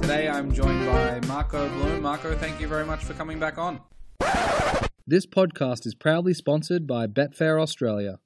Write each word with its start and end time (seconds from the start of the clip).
Today 0.00 0.28
I'm 0.28 0.52
joined 0.52 0.86
by 0.86 1.20
Marco 1.26 1.68
Blume. 1.70 2.02
Marco, 2.02 2.36
thank 2.36 2.60
you 2.60 2.68
very 2.68 2.84
much 2.84 3.02
for 3.02 3.14
coming 3.14 3.40
back 3.40 3.58
on. 3.58 3.80
This 5.06 5.26
podcast 5.26 5.86
is 5.86 5.96
proudly 5.96 6.34
sponsored 6.34 6.86
by 6.86 7.08
Betfair 7.08 7.60
Australia. 7.60 8.20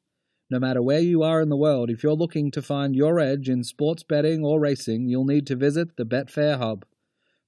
No 0.50 0.58
matter 0.58 0.82
where 0.82 1.00
you 1.00 1.22
are 1.22 1.40
in 1.40 1.48
the 1.48 1.56
world, 1.56 1.88
if 1.88 2.02
you're 2.02 2.12
looking 2.12 2.50
to 2.50 2.60
find 2.60 2.94
your 2.94 3.18
edge 3.18 3.48
in 3.48 3.64
sports 3.64 4.02
betting 4.02 4.44
or 4.44 4.60
racing, 4.60 5.08
you'll 5.08 5.24
need 5.24 5.46
to 5.46 5.56
visit 5.56 5.96
the 5.96 6.04
Betfair 6.04 6.58
Hub. 6.58 6.84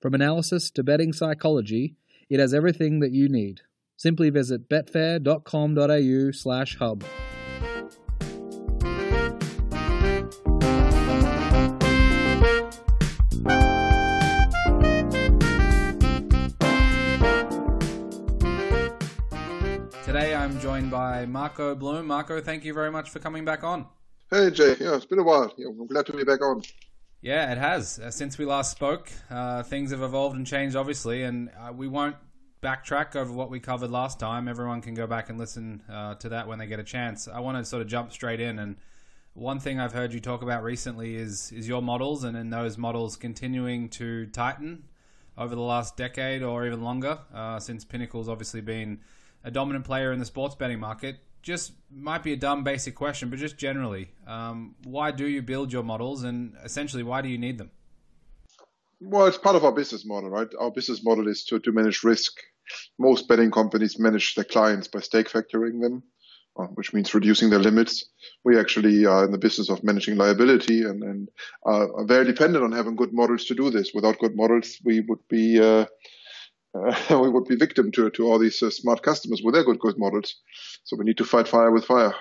From 0.00 0.14
analysis 0.14 0.70
to 0.70 0.82
betting 0.82 1.12
psychology, 1.12 1.96
it 2.30 2.40
has 2.40 2.54
everything 2.54 3.00
that 3.00 3.12
you 3.12 3.28
need. 3.28 3.60
Simply 3.96 4.30
visit 4.30 4.68
betfair.com.au 4.68 6.32
slash 6.32 6.76
hub. 6.76 7.04
Today 20.04 20.34
I'm 20.34 20.60
joined 20.60 20.90
by 20.90 21.26
Marco 21.26 21.74
Blume. 21.74 22.06
Marco, 22.06 22.40
thank 22.40 22.64
you 22.64 22.72
very 22.72 22.90
much 22.90 23.10
for 23.10 23.18
coming 23.18 23.44
back 23.44 23.64
on. 23.64 23.86
Hey 24.30 24.50
Jay, 24.50 24.76
yeah, 24.78 24.96
it's 24.96 25.06
been 25.06 25.18
a 25.18 25.22
while. 25.22 25.52
Yeah, 25.56 25.68
I'm 25.68 25.86
glad 25.86 26.06
to 26.06 26.12
be 26.12 26.24
back 26.24 26.42
on. 26.42 26.62
Yeah, 27.22 27.50
it 27.50 27.58
has. 27.58 27.98
Uh, 27.98 28.10
since 28.10 28.38
we 28.38 28.44
last 28.44 28.70
spoke, 28.70 29.10
uh, 29.30 29.62
things 29.62 29.90
have 29.90 30.02
evolved 30.02 30.36
and 30.36 30.46
changed, 30.46 30.76
obviously, 30.76 31.22
and 31.22 31.50
uh, 31.58 31.72
we 31.72 31.88
won't 31.88 32.16
backtrack 32.62 33.16
over 33.16 33.32
what 33.32 33.50
we 33.50 33.60
covered 33.60 33.90
last 33.90 34.18
time. 34.18 34.48
Everyone 34.48 34.80
can 34.80 34.94
go 34.94 35.06
back 35.06 35.28
and 35.28 35.38
listen 35.38 35.82
uh, 35.90 36.14
to 36.16 36.28
that 36.30 36.48
when 36.48 36.58
they 36.58 36.66
get 36.66 36.80
a 36.80 36.84
chance. 36.84 37.28
I 37.28 37.40
want 37.40 37.58
to 37.58 37.64
sort 37.64 37.82
of 37.82 37.88
jump 37.88 38.12
straight 38.12 38.40
in, 38.40 38.58
and 38.58 38.76
one 39.34 39.60
thing 39.60 39.78
I've 39.78 39.92
heard 39.92 40.12
you 40.12 40.20
talk 40.20 40.42
about 40.42 40.62
recently 40.62 41.16
is 41.16 41.52
is 41.52 41.68
your 41.68 41.82
models, 41.82 42.24
and 42.24 42.36
in 42.36 42.50
those 42.50 42.78
models 42.78 43.16
continuing 43.16 43.88
to 43.90 44.26
tighten 44.26 44.84
over 45.38 45.54
the 45.54 45.60
last 45.60 45.96
decade 45.96 46.42
or 46.42 46.66
even 46.66 46.82
longer, 46.82 47.18
uh, 47.34 47.60
since 47.60 47.84
Pinnacle's 47.84 48.28
obviously 48.28 48.62
been 48.62 49.00
a 49.44 49.50
dominant 49.50 49.84
player 49.84 50.12
in 50.12 50.18
the 50.18 50.24
sports 50.24 50.54
betting 50.54 50.80
market. 50.80 51.18
Just 51.42 51.74
might 51.94 52.22
be 52.24 52.32
a 52.32 52.36
dumb 52.36 52.64
basic 52.64 52.94
question, 52.94 53.30
but 53.30 53.38
just 53.38 53.56
generally, 53.56 54.10
um, 54.26 54.74
why 54.82 55.12
do 55.12 55.26
you 55.26 55.42
build 55.42 55.72
your 55.72 55.84
models, 55.84 56.24
and 56.24 56.54
essentially, 56.64 57.02
why 57.02 57.20
do 57.20 57.28
you 57.28 57.38
need 57.38 57.58
them? 57.58 57.70
Well, 59.00 59.26
it's 59.26 59.38
part 59.38 59.56
of 59.56 59.64
our 59.64 59.72
business 59.72 60.06
model, 60.06 60.30
right? 60.30 60.48
Our 60.58 60.70
business 60.70 61.04
model 61.04 61.28
is 61.28 61.44
to, 61.46 61.58
to 61.58 61.72
manage 61.72 62.02
risk. 62.02 62.32
Most 62.98 63.28
betting 63.28 63.50
companies 63.50 63.98
manage 63.98 64.34
their 64.34 64.44
clients 64.44 64.88
by 64.88 65.00
stake 65.00 65.28
factoring 65.28 65.82
them, 65.82 66.02
uh, 66.58 66.66
which 66.74 66.94
means 66.94 67.14
reducing 67.14 67.50
their 67.50 67.58
limits. 67.58 68.06
We 68.44 68.58
actually 68.58 69.04
are 69.04 69.24
in 69.24 69.32
the 69.32 69.38
business 69.38 69.68
of 69.68 69.84
managing 69.84 70.16
liability 70.16 70.82
and, 70.82 71.02
and 71.02 71.28
uh, 71.66 71.92
are 71.92 72.06
very 72.06 72.24
dependent 72.24 72.64
on 72.64 72.72
having 72.72 72.96
good 72.96 73.12
models 73.12 73.44
to 73.46 73.54
do 73.54 73.70
this. 73.70 73.92
Without 73.94 74.18
good 74.18 74.34
models, 74.34 74.78
we 74.82 75.00
would 75.00 75.20
be 75.28 75.60
uh, 75.60 75.84
uh, 76.74 76.94
we 77.20 77.28
would 77.28 77.44
be 77.44 77.56
victim 77.56 77.92
to 77.92 78.10
to 78.10 78.26
all 78.26 78.38
these 78.38 78.62
uh, 78.62 78.70
smart 78.70 79.02
customers 79.02 79.42
with 79.44 79.54
their 79.54 79.64
good 79.64 79.78
good 79.78 79.98
models. 79.98 80.36
So 80.84 80.96
we 80.96 81.04
need 81.04 81.18
to 81.18 81.24
fight 81.24 81.48
fire 81.48 81.70
with 81.70 81.84
fire. 81.84 82.14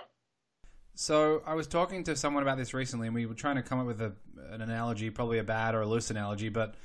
So 0.95 1.43
I 1.45 1.53
was 1.55 1.67
talking 1.67 2.05
to 2.05 2.15
someone 2.15 2.41
about 2.41 2.57
this 2.57 2.73
recently, 2.73 3.07
and 3.07 3.15
we 3.15 3.25
were 3.25 3.33
trying 3.33 3.57
to 3.57 3.61
come 3.61 3.79
up 3.79 3.85
with 3.85 4.01
a, 4.01 4.13
an 4.49 4.61
analogy, 4.61 5.09
probably 5.09 5.39
a 5.39 5.43
bad 5.43 5.75
or 5.75 5.81
a 5.81 5.85
loose 5.85 6.09
analogy. 6.09 6.47
But 6.47 6.75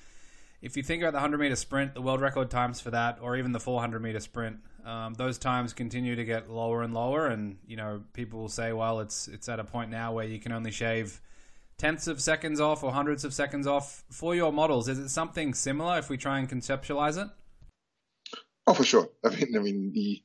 if 0.61 0.77
you 0.77 0.83
think 0.83 1.03
about 1.03 1.13
the 1.13 1.19
100 1.19 1.39
meter 1.39 1.57
sprint, 1.57 1.95
the 1.95 2.03
world 2.03 2.21
record 2.21 2.51
times 2.51 2.81
for 2.81 2.91
that, 2.91 3.19
or 3.23 3.37
even 3.37 3.53
the 3.53 3.61
400 3.61 4.03
meter 4.03 4.19
sprint, 4.19 4.59
um, 4.85 5.15
those 5.15 5.39
times 5.39 5.73
continue 5.73 6.17
to 6.17 6.25
get 6.25 6.51
lower 6.51 6.83
and 6.83 6.93
lower. 6.93 7.29
And 7.29 7.59
you 7.67 7.77
know, 7.77 8.03
people 8.13 8.41
will 8.41 8.49
say, 8.49 8.73
well, 8.73 8.99
it's 9.01 9.29
it's 9.29 9.49
at 9.49 9.61
a 9.61 9.65
point 9.65 9.91
now 9.91 10.13
where 10.13 10.27
you 10.27 10.41
can 10.41 10.51
only 10.51 10.73
shave 10.73 11.21
tenths 11.79 12.09
of 12.09 12.21
seconds 12.21 12.61
off 12.61 12.83
or 12.83 12.93
hundreds 12.93 13.25
of 13.25 13.33
seconds 13.33 13.67
off 13.67 14.05
for 14.11 14.35
your 14.35 14.53
models. 14.53 14.89
Is 14.89 14.99
it 14.99 15.09
something 15.09 15.55
similar 15.55 15.99
if 15.99 16.11
we 16.11 16.17
try 16.17 16.39
and 16.39 16.49
conceptualize 16.51 17.17
it? 17.17 17.31
Oh, 18.67 18.75
for 18.75 18.85
sure. 18.85 19.09
I 19.25 19.31
mean, 19.31 19.57
I 19.57 19.59
mean 19.61 19.93
the 19.95 20.23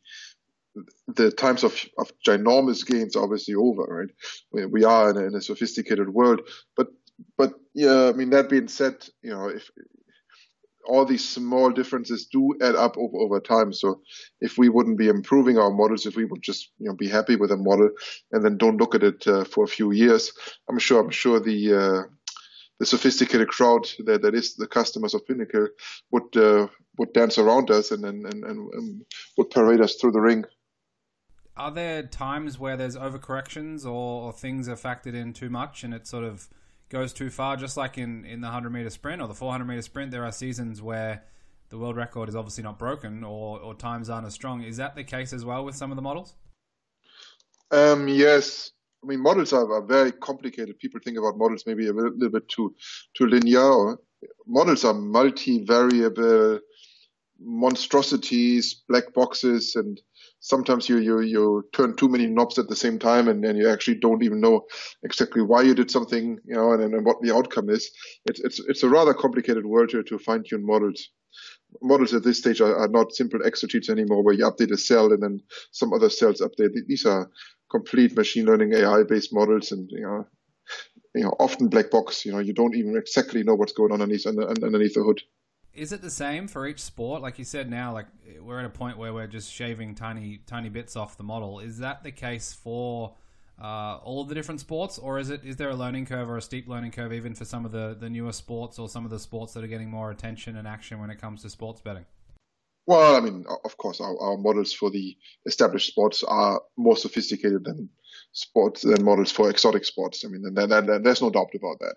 the 1.07 1.31
times 1.31 1.63
of, 1.63 1.79
of 1.97 2.11
ginormous 2.25 2.85
gains 2.85 3.15
are 3.15 3.23
obviously 3.23 3.55
over, 3.55 3.83
right? 3.83 4.09
We, 4.51 4.65
we 4.65 4.83
are 4.83 5.09
in 5.09 5.17
a, 5.17 5.25
in 5.27 5.35
a, 5.35 5.41
sophisticated 5.41 6.09
world, 6.09 6.41
but 6.75 6.87
but 7.37 7.53
yeah, 7.73 8.09
I 8.09 8.11
mean 8.13 8.29
that 8.31 8.49
being 8.49 8.67
said, 8.67 8.95
you 9.21 9.31
know, 9.31 9.47
if 9.47 9.69
all 10.87 11.05
these 11.05 11.27
small 11.27 11.71
differences 11.71 12.27
do 12.27 12.55
add 12.61 12.75
up 12.75 12.97
over 12.97 13.17
over 13.17 13.39
time, 13.39 13.73
so 13.73 14.01
if 14.41 14.57
we 14.57 14.69
wouldn't 14.69 14.97
be 14.97 15.07
improving 15.07 15.57
our 15.57 15.71
models, 15.71 16.05
if 16.05 16.15
we 16.15 16.25
would 16.25 16.41
just 16.41 16.71
you 16.79 16.87
know 16.87 16.95
be 16.95 17.07
happy 17.07 17.35
with 17.35 17.51
a 17.51 17.57
model 17.57 17.89
and 18.31 18.43
then 18.43 18.57
don't 18.57 18.77
look 18.77 18.95
at 18.95 19.03
it 19.03 19.25
uh, 19.27 19.43
for 19.45 19.63
a 19.63 19.67
few 19.69 19.91
years, 19.91 20.31
I'm 20.69 20.79
sure 20.79 21.01
I'm 21.01 21.11
sure 21.11 21.39
the 21.39 21.73
uh, 21.73 22.03
the 22.79 22.85
sophisticated 22.85 23.47
crowd 23.47 23.87
that, 24.05 24.21
that 24.21 24.35
is 24.35 24.55
the 24.55 24.67
customers 24.67 25.13
of 25.13 25.25
Pinnacle 25.25 25.67
would 26.11 26.35
uh, 26.35 26.67
would 26.97 27.13
dance 27.13 27.37
around 27.37 27.71
us 27.71 27.91
and, 27.91 28.05
and, 28.05 28.25
and, 28.25 28.43
and 28.43 29.05
would 29.37 29.49
parade 29.49 29.81
us 29.81 29.95
through 29.95 30.11
the 30.11 30.21
ring. 30.21 30.45
Are 31.57 31.71
there 31.71 32.03
times 32.03 32.59
where 32.59 32.75
there's 32.75 32.97
overcorrections 32.97 33.85
or, 33.85 34.23
or, 34.23 34.33
things 34.33 34.67
are 34.67 34.75
factored 34.75 35.13
in 35.13 35.31
too 35.31 35.49
much 35.49 35.85
and 35.85 35.93
it 35.93 36.05
sort 36.05 36.25
of 36.25 36.49
goes 36.89 37.13
too 37.13 37.29
far? 37.29 37.55
Just 37.55 37.77
like 37.77 37.97
in, 37.97 38.25
in 38.25 38.41
the 38.41 38.47
100 38.47 38.71
meter 38.71 38.89
sprint 38.89 39.21
or 39.21 39.27
the 39.27 39.33
400 39.33 39.63
meter 39.65 39.81
sprint, 39.81 40.11
there 40.11 40.25
are 40.25 40.33
seasons 40.33 40.81
where 40.81 41.23
the 41.69 41.77
world 41.77 41.95
record 41.95 42.27
is 42.27 42.35
obviously 42.35 42.63
not 42.63 42.77
broken 42.77 43.23
or, 43.23 43.59
or 43.59 43.73
times 43.73 44.09
aren't 44.09 44.27
as 44.27 44.33
strong. 44.33 44.63
Is 44.63 44.77
that 44.77 44.95
the 44.95 45.03
case 45.03 45.31
as 45.31 45.45
well 45.45 45.63
with 45.63 45.75
some 45.75 45.91
of 45.91 45.95
the 45.95 46.01
models? 46.01 46.35
Um, 47.71 48.07
yes, 48.07 48.71
I 49.03 49.07
mean, 49.07 49.21
models 49.21 49.53
are, 49.53 49.71
are, 49.71 49.81
very 49.81 50.11
complicated. 50.11 50.77
People 50.79 50.99
think 51.03 51.17
about 51.17 51.37
models 51.37 51.63
maybe 51.65 51.87
a 51.87 51.93
little, 51.93 52.11
little 52.11 52.29
bit 52.29 52.47
too 52.49 52.75
too 53.15 53.27
linear. 53.27 53.97
Models 54.45 54.83
are 54.83 54.93
multi-variable 54.93 56.59
monstrosities, 57.39 58.83
black 58.87 59.13
boxes, 59.13 59.75
and 59.75 59.99
sometimes 60.45 60.87
you 60.87 60.99
you 60.99 61.21
you 61.21 61.67
turn 61.73 61.95
too 61.95 62.07
many 62.07 62.27
knobs 62.27 62.59
at 62.59 62.67
the 62.67 62.75
same 62.75 62.99
time, 62.99 63.27
and 63.27 63.43
then 63.43 63.55
you 63.55 63.67
actually 63.69 63.99
don't 63.99 64.23
even 64.23 64.39
know 64.39 64.65
exactly 65.03 65.41
why 65.41 65.61
you 65.63 65.73
did 65.73 65.89
something, 65.89 66.37
you 66.45 66.55
know, 66.55 66.71
and, 66.73 66.93
and 66.93 67.05
what 67.05 67.21
the 67.21 67.35
outcome 67.35 67.69
is. 67.69 67.91
It's 68.25 68.39
it's 68.39 68.59
it's 68.59 68.83
a 68.83 68.89
rather 68.89 69.13
complicated 69.13 69.65
world 69.65 69.89
to, 69.89 70.03
to 70.03 70.19
fine 70.19 70.43
tune 70.43 70.65
models 70.65 71.09
models 71.81 72.13
at 72.13 72.23
this 72.23 72.37
stage 72.37 72.61
are, 72.61 72.75
are, 72.77 72.87
not 72.87 73.13
simple 73.13 73.39
sheets 73.53 73.89
anymore 73.89 74.23
where 74.23 74.33
you 74.33 74.45
update 74.45 74.71
a 74.71 74.77
cell 74.77 75.11
and 75.11 75.21
then 75.21 75.41
some 75.71 75.91
other 75.93 76.09
cells 76.09 76.41
update. 76.41 76.71
These 76.87 77.05
are 77.05 77.29
complete 77.69 78.15
machine 78.15 78.45
learning 78.45 78.73
AI 78.73 79.03
based 79.03 79.33
models 79.33 79.71
and, 79.73 79.89
you 79.91 80.01
know, 80.01 80.25
you 81.13 81.23
know, 81.23 81.33
often 81.39 81.67
black 81.67 81.91
box, 81.91 82.25
you 82.25 82.31
know, 82.31 82.39
you 82.39 82.53
don't 82.53 82.75
even 82.75 82.95
exactly 82.95 83.43
know 83.43 83.55
what's 83.55 83.73
going 83.73 83.91
on 83.91 84.01
underneath, 84.01 84.25
underneath 84.25 84.93
the 84.93 85.03
hood. 85.03 85.21
Is 85.75 85.91
it 85.91 86.01
the 86.01 86.09
same 86.09 86.47
for 86.47 86.65
each 86.67 86.81
sport? 86.81 87.21
Like 87.21 87.37
you 87.37 87.45
said 87.45 87.69
now, 87.69 87.93
like 87.93 88.07
we're 88.41 88.59
at 88.59 88.65
a 88.65 88.69
point 88.69 88.97
where 88.97 89.13
we're 89.13 89.27
just 89.27 89.51
shaving 89.51 89.95
tiny, 89.95 90.39
tiny 90.47 90.69
bits 90.69 90.95
off 90.95 91.17
the 91.17 91.23
model. 91.23 91.59
Is 91.59 91.79
that 91.79 92.03
the 92.03 92.11
case 92.11 92.53
for 92.53 93.15
uh, 93.61 93.97
all 93.97 94.23
the 94.23 94.35
different 94.35 94.59
sports, 94.59 94.97
or 94.97 95.19
is 95.19 95.29
it 95.29 95.43
is 95.43 95.57
there 95.57 95.69
a 95.69 95.75
learning 95.75 96.05
curve 96.05 96.29
or 96.29 96.37
a 96.37 96.41
steep 96.41 96.67
learning 96.67 96.91
curve 96.91 97.13
even 97.13 97.33
for 97.33 97.45
some 97.45 97.65
of 97.65 97.71
the 97.71 97.95
the 97.99 98.09
newer 98.09 98.31
sports 98.31 98.79
or 98.79 98.89
some 98.89 99.05
of 99.05 99.11
the 99.11 99.19
sports 99.19 99.53
that 99.53 99.63
are 99.63 99.67
getting 99.67 99.89
more 99.89 100.11
attention 100.11 100.57
and 100.57 100.67
action 100.67 100.99
when 100.99 101.09
it 101.09 101.19
comes 101.19 101.41
to 101.41 101.49
sports 101.49 101.81
betting? 101.81 102.05
Well, 102.87 103.15
I 103.15 103.19
mean, 103.19 103.45
of 103.63 103.77
course, 103.77 103.99
our, 103.99 104.17
our 104.19 104.37
models 104.37 104.71
for 104.71 104.91
the 104.91 105.17
established 105.45 105.87
sports 105.87 106.23
are 106.23 106.61
more 106.77 106.95
sophisticated 106.95 107.63
than 107.63 107.89
sports 108.31 108.81
than 108.81 109.03
models 109.03 109.31
for 109.31 109.49
exotic 109.49 109.85
sports. 109.85 110.23
I 110.23 110.27
mean, 110.27 110.43
there's 110.53 111.21
no 111.21 111.31
doubt 111.31 111.49
about 111.55 111.79
that. 111.79 111.95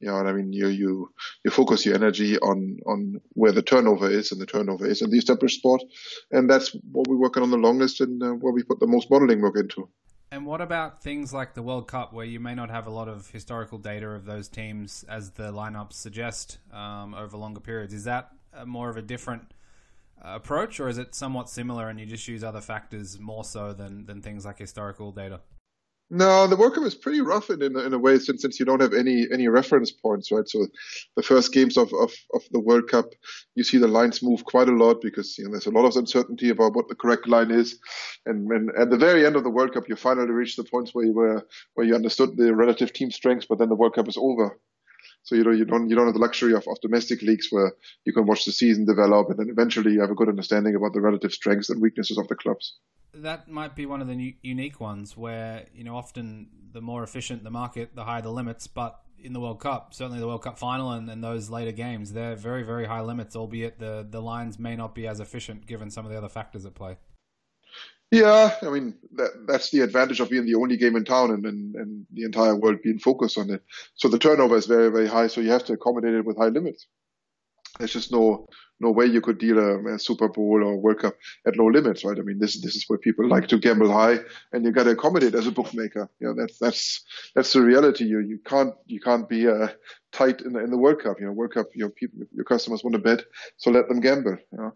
You 0.00 0.08
know, 0.08 0.16
I 0.16 0.32
mean, 0.32 0.52
you 0.52 0.68
you 0.68 1.10
you 1.44 1.50
focus 1.50 1.86
your 1.86 1.94
energy 1.94 2.38
on 2.38 2.78
on 2.86 3.20
where 3.30 3.52
the 3.52 3.62
turnover 3.62 4.10
is, 4.10 4.32
and 4.32 4.40
the 4.40 4.46
turnover 4.46 4.86
is 4.86 5.02
in 5.02 5.10
the 5.10 5.18
established 5.18 5.58
sport, 5.58 5.82
and 6.30 6.50
that's 6.50 6.76
what 6.92 7.08
we're 7.08 7.16
working 7.16 7.42
on 7.42 7.50
the 7.50 7.56
longest, 7.56 8.00
and 8.00 8.22
uh, 8.22 8.32
where 8.32 8.52
we 8.52 8.62
put 8.62 8.80
the 8.80 8.86
most 8.86 9.10
modeling 9.10 9.40
work 9.40 9.56
into. 9.56 9.88
And 10.30 10.44
what 10.44 10.60
about 10.60 11.02
things 11.02 11.32
like 11.32 11.54
the 11.54 11.62
World 11.62 11.86
Cup, 11.86 12.12
where 12.12 12.26
you 12.26 12.40
may 12.40 12.54
not 12.54 12.68
have 12.68 12.86
a 12.86 12.90
lot 12.90 13.08
of 13.08 13.30
historical 13.30 13.78
data 13.78 14.08
of 14.08 14.24
those 14.24 14.48
teams 14.48 15.04
as 15.08 15.30
the 15.30 15.52
lineups 15.52 15.94
suggest 15.94 16.58
um, 16.72 17.14
over 17.14 17.36
longer 17.36 17.60
periods? 17.60 17.94
Is 17.94 18.04
that 18.04 18.32
more 18.66 18.90
of 18.90 18.96
a 18.96 19.02
different 19.02 19.54
uh, 20.22 20.32
approach, 20.34 20.80
or 20.80 20.88
is 20.88 20.98
it 20.98 21.14
somewhat 21.14 21.48
similar 21.48 21.88
and 21.88 22.00
you 22.00 22.06
just 22.06 22.26
use 22.26 22.42
other 22.42 22.60
factors 22.60 23.18
more 23.20 23.44
so 23.44 23.72
than, 23.72 24.06
than 24.06 24.20
things 24.20 24.44
like 24.44 24.58
historical 24.58 25.12
data? 25.12 25.40
No, 26.08 26.46
the 26.46 26.54
World 26.54 26.74
Cup 26.74 26.84
is 26.84 26.94
pretty 26.94 27.20
rough 27.20 27.50
in, 27.50 27.60
in, 27.62 27.76
in 27.76 27.92
a 27.92 27.98
way 27.98 28.20
since 28.20 28.40
since 28.40 28.60
you 28.60 28.66
don't 28.66 28.80
have 28.80 28.94
any 28.94 29.26
any 29.32 29.48
reference 29.48 29.90
points, 29.90 30.30
right? 30.30 30.48
So 30.48 30.68
the 31.16 31.22
first 31.22 31.52
games 31.52 31.76
of, 31.76 31.92
of, 31.94 32.12
of 32.32 32.42
the 32.52 32.60
World 32.60 32.88
Cup, 32.88 33.06
you 33.56 33.64
see 33.64 33.78
the 33.78 33.88
lines 33.88 34.22
move 34.22 34.44
quite 34.44 34.68
a 34.68 34.72
lot 34.72 35.00
because 35.02 35.36
you 35.36 35.44
know 35.44 35.50
there's 35.50 35.66
a 35.66 35.70
lot 35.70 35.84
of 35.84 35.96
uncertainty 35.96 36.50
about 36.50 36.76
what 36.76 36.88
the 36.88 36.94
correct 36.94 37.26
line 37.26 37.50
is, 37.50 37.80
and 38.24 38.48
when 38.48 38.70
at 38.78 38.90
the 38.90 38.96
very 38.96 39.26
end 39.26 39.34
of 39.34 39.42
the 39.42 39.50
World 39.50 39.74
Cup, 39.74 39.88
you 39.88 39.96
finally 39.96 40.30
reach 40.30 40.54
the 40.54 40.62
points 40.62 40.94
where 40.94 41.04
you 41.04 41.12
were 41.12 41.44
where 41.74 41.86
you 41.86 41.96
understood 41.96 42.36
the 42.36 42.54
relative 42.54 42.92
team 42.92 43.10
strengths, 43.10 43.46
but 43.46 43.58
then 43.58 43.68
the 43.68 43.74
World 43.74 43.94
Cup 43.94 44.06
is 44.06 44.16
over. 44.16 44.60
So 45.26 45.34
you 45.34 45.42
know 45.42 45.50
you 45.50 45.64
don't 45.64 45.90
you 45.90 45.96
don't 45.96 46.06
have 46.06 46.14
the 46.14 46.20
luxury 46.20 46.54
of, 46.54 46.66
of 46.68 46.80
domestic 46.80 47.20
leagues 47.20 47.48
where 47.50 47.72
you 48.04 48.12
can 48.12 48.26
watch 48.26 48.44
the 48.44 48.52
season 48.52 48.86
develop 48.86 49.28
and 49.28 49.38
then 49.40 49.50
eventually 49.50 49.92
you 49.92 50.00
have 50.00 50.10
a 50.10 50.14
good 50.14 50.28
understanding 50.28 50.76
about 50.76 50.92
the 50.92 51.00
relative 51.00 51.32
strengths 51.32 51.68
and 51.68 51.82
weaknesses 51.82 52.16
of 52.16 52.28
the 52.28 52.36
clubs. 52.36 52.78
That 53.12 53.48
might 53.48 53.74
be 53.74 53.86
one 53.86 54.00
of 54.00 54.06
the 54.06 54.36
unique 54.42 54.80
ones 54.80 55.16
where 55.16 55.66
you 55.74 55.82
know 55.82 55.96
often 55.96 56.48
the 56.72 56.80
more 56.80 57.02
efficient 57.02 57.42
the 57.42 57.50
market, 57.50 57.96
the 57.96 58.04
higher 58.04 58.22
the 58.22 58.30
limits. 58.30 58.68
But 58.68 59.00
in 59.18 59.32
the 59.32 59.40
World 59.40 59.58
Cup, 59.58 59.94
certainly 59.94 60.20
the 60.20 60.28
World 60.28 60.42
Cup 60.42 60.60
final 60.60 60.92
and, 60.92 61.10
and 61.10 61.24
those 61.24 61.50
later 61.50 61.72
games, 61.72 62.12
they're 62.12 62.36
very 62.36 62.62
very 62.62 62.86
high 62.86 63.00
limits. 63.00 63.34
Albeit 63.34 63.80
the 63.80 64.06
the 64.08 64.22
lines 64.22 64.60
may 64.60 64.76
not 64.76 64.94
be 64.94 65.08
as 65.08 65.18
efficient 65.18 65.66
given 65.66 65.90
some 65.90 66.06
of 66.06 66.12
the 66.12 66.18
other 66.18 66.28
factors 66.28 66.64
at 66.64 66.76
play. 66.76 66.98
Yeah, 68.10 68.54
I 68.62 68.70
mean 68.70 68.94
that, 69.14 69.46
that's 69.48 69.70
the 69.70 69.80
advantage 69.80 70.20
of 70.20 70.30
being 70.30 70.46
the 70.46 70.54
only 70.54 70.76
game 70.76 70.94
in 70.94 71.04
town 71.04 71.32
and, 71.32 71.44
and, 71.44 71.74
and 71.74 72.06
the 72.12 72.22
entire 72.22 72.54
world 72.54 72.82
being 72.82 73.00
focused 73.00 73.36
on 73.36 73.50
it. 73.50 73.62
So 73.94 74.08
the 74.08 74.18
turnover 74.18 74.56
is 74.56 74.66
very 74.66 74.90
very 74.90 75.08
high. 75.08 75.26
So 75.26 75.40
you 75.40 75.50
have 75.50 75.64
to 75.64 75.72
accommodate 75.72 76.14
it 76.14 76.24
with 76.24 76.38
high 76.38 76.48
limits. 76.48 76.86
There's 77.78 77.92
just 77.92 78.12
no 78.12 78.48
no 78.78 78.90
way 78.90 79.06
you 79.06 79.20
could 79.20 79.38
deal 79.38 79.58
a, 79.58 79.94
a, 79.94 79.98
Super 79.98 80.28
Bowl 80.28 80.62
or 80.62 80.76
World 80.76 81.00
Cup 81.00 81.14
at 81.46 81.56
low 81.56 81.66
limits, 81.66 82.04
right? 82.04 82.18
I 82.18 82.22
mean, 82.22 82.38
this 82.38 82.60
this 82.60 82.76
is 82.76 82.84
where 82.86 82.98
people 82.98 83.28
like 83.28 83.48
to 83.48 83.58
gamble 83.58 83.90
high, 83.90 84.18
and 84.52 84.64
you 84.64 84.70
got 84.70 84.84
to 84.84 84.90
accommodate 84.90 85.34
as 85.34 85.46
a 85.46 85.52
bookmaker. 85.52 86.08
You 86.20 86.28
know, 86.28 86.34
that's 86.34 86.58
that's 86.58 87.04
that's 87.34 87.52
the 87.52 87.62
reality. 87.62 88.04
You 88.04 88.20
you 88.20 88.38
can't 88.44 88.74
you 88.86 89.00
can't 89.00 89.28
be 89.28 89.48
uh, 89.48 89.68
tight 90.12 90.42
in 90.42 90.52
the 90.52 90.60
in 90.60 90.70
the 90.70 90.78
World 90.78 91.02
Cup. 91.02 91.18
You 91.18 91.26
know, 91.26 91.32
World 91.32 91.54
Cup, 91.54 91.66
your 91.74 91.90
people, 91.90 92.20
your 92.32 92.44
customers 92.44 92.84
want 92.84 92.94
to 92.94 93.02
bet, 93.02 93.24
so 93.56 93.70
let 93.70 93.88
them 93.88 94.00
gamble. 94.00 94.36
You 94.52 94.58
know. 94.58 94.72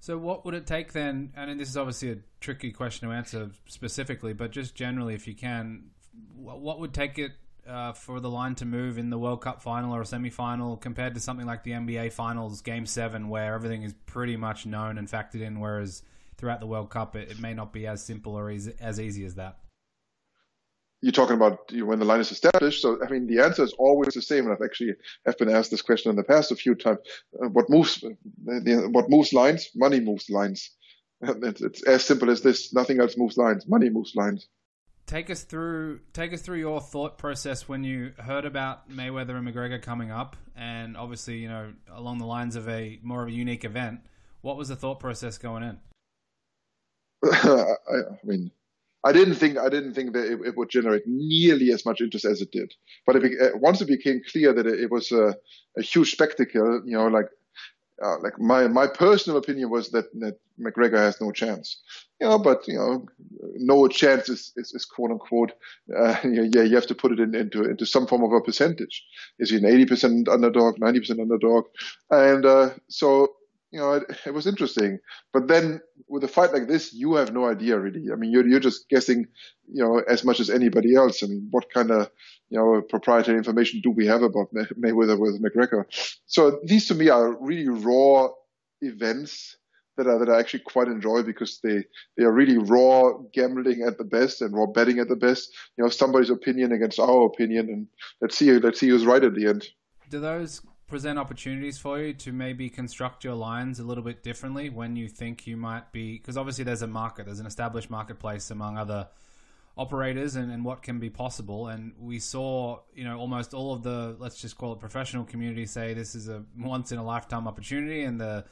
So, 0.00 0.16
what 0.16 0.44
would 0.44 0.54
it 0.54 0.66
take 0.66 0.92
then? 0.92 1.32
And 1.36 1.58
this 1.58 1.68
is 1.68 1.76
obviously 1.76 2.12
a 2.12 2.16
tricky 2.40 2.70
question 2.70 3.08
to 3.08 3.14
answer 3.14 3.50
specifically, 3.66 4.32
but 4.32 4.52
just 4.52 4.74
generally, 4.74 5.14
if 5.14 5.26
you 5.26 5.34
can, 5.34 5.90
what 6.34 6.78
would 6.78 6.94
take 6.94 7.18
it 7.18 7.32
uh, 7.68 7.92
for 7.92 8.20
the 8.20 8.30
line 8.30 8.54
to 8.56 8.64
move 8.64 8.96
in 8.96 9.10
the 9.10 9.18
World 9.18 9.42
Cup 9.42 9.60
final 9.60 9.94
or 9.94 10.00
a 10.00 10.06
semi 10.06 10.30
final 10.30 10.76
compared 10.76 11.14
to 11.14 11.20
something 11.20 11.46
like 11.46 11.64
the 11.64 11.72
NBA 11.72 12.12
Finals 12.12 12.62
Game 12.62 12.86
7, 12.86 13.28
where 13.28 13.54
everything 13.54 13.82
is 13.82 13.94
pretty 14.06 14.36
much 14.36 14.66
known 14.66 14.98
and 14.98 15.08
factored 15.08 15.42
in, 15.42 15.60
whereas 15.60 16.02
throughout 16.36 16.60
the 16.60 16.66
World 16.66 16.90
Cup, 16.90 17.16
it, 17.16 17.30
it 17.30 17.38
may 17.38 17.52
not 17.52 17.72
be 17.72 17.86
as 17.86 18.02
simple 18.02 18.34
or 18.34 18.50
as, 18.50 18.68
as 18.80 19.00
easy 19.00 19.24
as 19.24 19.34
that? 19.34 19.58
You're 21.00 21.12
talking 21.12 21.36
about 21.36 21.60
you 21.70 21.80
know, 21.80 21.86
when 21.86 21.98
the 21.98 22.04
line 22.04 22.20
is 22.20 22.32
established. 22.32 22.82
So, 22.82 22.98
I 23.04 23.10
mean, 23.10 23.26
the 23.26 23.42
answer 23.42 23.62
is 23.62 23.72
always 23.78 24.14
the 24.14 24.22
same. 24.22 24.44
And 24.44 24.52
I've 24.52 24.64
actually 24.64 24.94
have 25.26 25.38
been 25.38 25.50
asked 25.50 25.70
this 25.70 25.82
question 25.82 26.10
in 26.10 26.16
the 26.16 26.24
past 26.24 26.50
a 26.50 26.56
few 26.56 26.74
times. 26.74 26.98
Uh, 27.40 27.48
what 27.48 27.70
moves, 27.70 28.00
the, 28.44 28.88
what 28.90 29.08
moves 29.08 29.32
lines? 29.32 29.68
Money 29.74 30.00
moves 30.00 30.28
lines. 30.30 30.70
It's, 31.20 31.60
it's, 31.60 31.82
as 31.82 32.04
simple 32.04 32.30
as 32.30 32.42
this. 32.42 32.72
Nothing 32.72 33.00
else 33.00 33.16
moves 33.16 33.36
lines. 33.36 33.66
Money 33.66 33.90
moves 33.90 34.14
lines. 34.14 34.46
Take 35.06 35.30
us 35.30 35.42
through, 35.42 36.00
take 36.12 36.32
us 36.32 36.42
through 36.42 36.58
your 36.58 36.80
thought 36.80 37.18
process 37.18 37.68
when 37.68 37.82
you 37.82 38.12
heard 38.18 38.44
about 38.44 38.88
Mayweather 38.88 39.36
and 39.36 39.48
McGregor 39.48 39.82
coming 39.82 40.12
up, 40.12 40.36
and 40.54 40.96
obviously, 40.96 41.38
you 41.38 41.48
know, 41.48 41.72
along 41.90 42.18
the 42.18 42.26
lines 42.26 42.54
of 42.54 42.68
a 42.68 43.00
more 43.02 43.22
of 43.22 43.28
a 43.28 43.32
unique 43.32 43.64
event. 43.64 44.00
What 44.42 44.56
was 44.56 44.68
the 44.68 44.76
thought 44.76 45.00
process 45.00 45.38
going 45.38 45.62
in? 45.64 45.78
I, 47.24 47.74
I 47.90 48.00
mean, 48.22 48.52
I 49.04 49.12
didn't 49.12 49.36
think 49.36 49.58
I 49.58 49.68
didn't 49.68 49.94
think 49.94 50.12
that 50.12 50.26
it, 50.26 50.38
it, 50.44 50.56
would 50.56 50.70
generate 50.70 51.04
nearly 51.06 51.70
as 51.70 51.84
much 51.86 52.00
interest 52.00 52.24
as 52.24 52.40
it 52.40 52.50
did. 52.50 52.72
But 53.06 53.16
it, 53.16 53.32
uh, 53.40 53.56
once 53.58 53.80
it 53.80 53.88
became 53.88 54.20
clear 54.30 54.52
that 54.52 54.66
it, 54.66 54.80
it 54.80 54.90
was 54.90 55.12
a, 55.12 55.36
a, 55.76 55.82
huge 55.82 56.10
spectacle, 56.10 56.82
you 56.84 56.96
know, 56.96 57.06
like 57.06 57.28
uh, 58.02 58.18
like 58.20 58.38
my 58.38 58.66
my 58.66 58.86
personal 58.86 59.38
opinion 59.38 59.70
was 59.70 59.90
that, 59.90 60.06
that 60.20 60.38
McGregor 60.60 60.98
has 60.98 61.20
no 61.20 61.30
chance. 61.30 61.80
You 62.20 62.28
know, 62.28 62.38
but 62.38 62.66
you 62.66 62.74
know, 62.74 63.06
no 63.56 63.86
chance 63.86 64.28
is, 64.28 64.52
is, 64.56 64.72
is 64.72 64.84
quote 64.84 65.12
unquote. 65.12 65.52
Uh, 65.96 66.16
yeah, 66.24 66.62
you 66.62 66.74
have 66.74 66.86
to 66.88 66.94
put 66.94 67.12
it 67.12 67.20
in, 67.20 67.34
into 67.34 67.64
into 67.64 67.86
some 67.86 68.06
form 68.06 68.24
of 68.24 68.32
a 68.32 68.40
percentage. 68.40 69.04
Is 69.38 69.50
he 69.50 69.56
an 69.56 69.64
eighty 69.64 69.86
percent 69.86 70.28
underdog, 70.28 70.78
ninety 70.78 71.00
percent 71.00 71.20
underdog? 71.20 71.66
And 72.10 72.44
uh, 72.44 72.70
so 72.88 73.34
you 73.70 73.78
know, 73.78 73.94
it, 73.94 74.04
it, 74.26 74.34
was 74.34 74.46
interesting. 74.46 74.98
But 75.32 75.48
then 75.48 75.80
with 76.08 76.24
a 76.24 76.28
fight 76.28 76.52
like 76.52 76.68
this, 76.68 76.94
you 76.94 77.14
have 77.14 77.32
no 77.32 77.46
idea 77.46 77.78
really. 77.78 78.06
I 78.12 78.16
mean, 78.16 78.30
you're, 78.30 78.46
you're 78.46 78.60
just 78.60 78.88
guessing, 78.88 79.26
you 79.70 79.84
know, 79.84 80.02
as 80.08 80.24
much 80.24 80.40
as 80.40 80.50
anybody 80.50 80.94
else. 80.94 81.22
I 81.22 81.26
mean, 81.26 81.48
what 81.50 81.70
kind 81.72 81.90
of, 81.90 82.10
you 82.48 82.58
know, 82.58 82.80
proprietary 82.80 83.36
information 83.36 83.80
do 83.82 83.90
we 83.90 84.06
have 84.06 84.22
about 84.22 84.52
Mayweather 84.54 85.18
with 85.18 85.42
McGregor? 85.42 85.84
So 86.26 86.60
these 86.64 86.86
to 86.88 86.94
me 86.94 87.10
are 87.10 87.36
really 87.42 87.68
raw 87.68 88.28
events 88.80 89.56
that 89.98 90.06
I, 90.06 90.16
that 90.16 90.30
I 90.30 90.38
actually 90.38 90.60
quite 90.60 90.88
enjoy 90.88 91.22
because 91.22 91.60
they, 91.62 91.84
they 92.16 92.24
are 92.24 92.32
really 92.32 92.56
raw 92.56 93.18
gambling 93.34 93.82
at 93.82 93.98
the 93.98 94.04
best 94.04 94.40
and 94.40 94.54
raw 94.54 94.66
betting 94.66 94.98
at 95.00 95.08
the 95.08 95.16
best. 95.16 95.50
You 95.76 95.84
know, 95.84 95.90
somebody's 95.90 96.30
opinion 96.30 96.72
against 96.72 97.00
our 97.00 97.26
opinion 97.26 97.68
and 97.68 97.86
let's 98.22 98.38
see, 98.38 98.50
let's 98.52 98.80
see 98.80 98.88
who's 98.88 99.04
right 99.04 99.22
at 99.22 99.34
the 99.34 99.48
end. 99.48 99.66
Do 100.08 100.20
those 100.20 100.62
present 100.88 101.18
opportunities 101.18 101.78
for 101.78 102.00
you 102.00 102.14
to 102.14 102.32
maybe 102.32 102.68
construct 102.68 103.22
your 103.22 103.34
lines 103.34 103.78
a 103.78 103.84
little 103.84 104.02
bit 104.02 104.22
differently 104.22 104.70
when 104.70 104.96
you 104.96 105.08
think 105.08 105.46
you 105.46 105.56
might 105.56 105.92
be 105.92 106.14
because 106.14 106.36
obviously 106.36 106.64
there's 106.64 106.82
a 106.82 106.86
market 106.86 107.26
there's 107.26 107.40
an 107.40 107.46
established 107.46 107.90
marketplace 107.90 108.50
among 108.50 108.78
other 108.78 109.06
operators 109.78 110.34
and, 110.34 110.50
and 110.50 110.64
what 110.64 110.82
can 110.82 110.98
be 110.98 111.08
possible. 111.08 111.68
And 111.68 111.92
we 111.98 112.18
saw 112.18 112.80
you 112.94 113.04
know 113.04 113.18
almost 113.18 113.54
all 113.54 113.72
of 113.72 113.82
the 113.82 114.16
let's 114.18 114.40
just 114.40 114.58
call 114.58 114.72
it 114.72 114.80
professional 114.80 115.24
community 115.24 115.64
say 115.64 115.94
this 115.94 116.14
is 116.14 116.28
a 116.28 116.42
once 116.58 116.92
in 116.92 116.98
a 116.98 117.04
lifetime 117.04 117.46
opportunity 117.46 118.02
and 118.02 118.20
the 118.20 118.44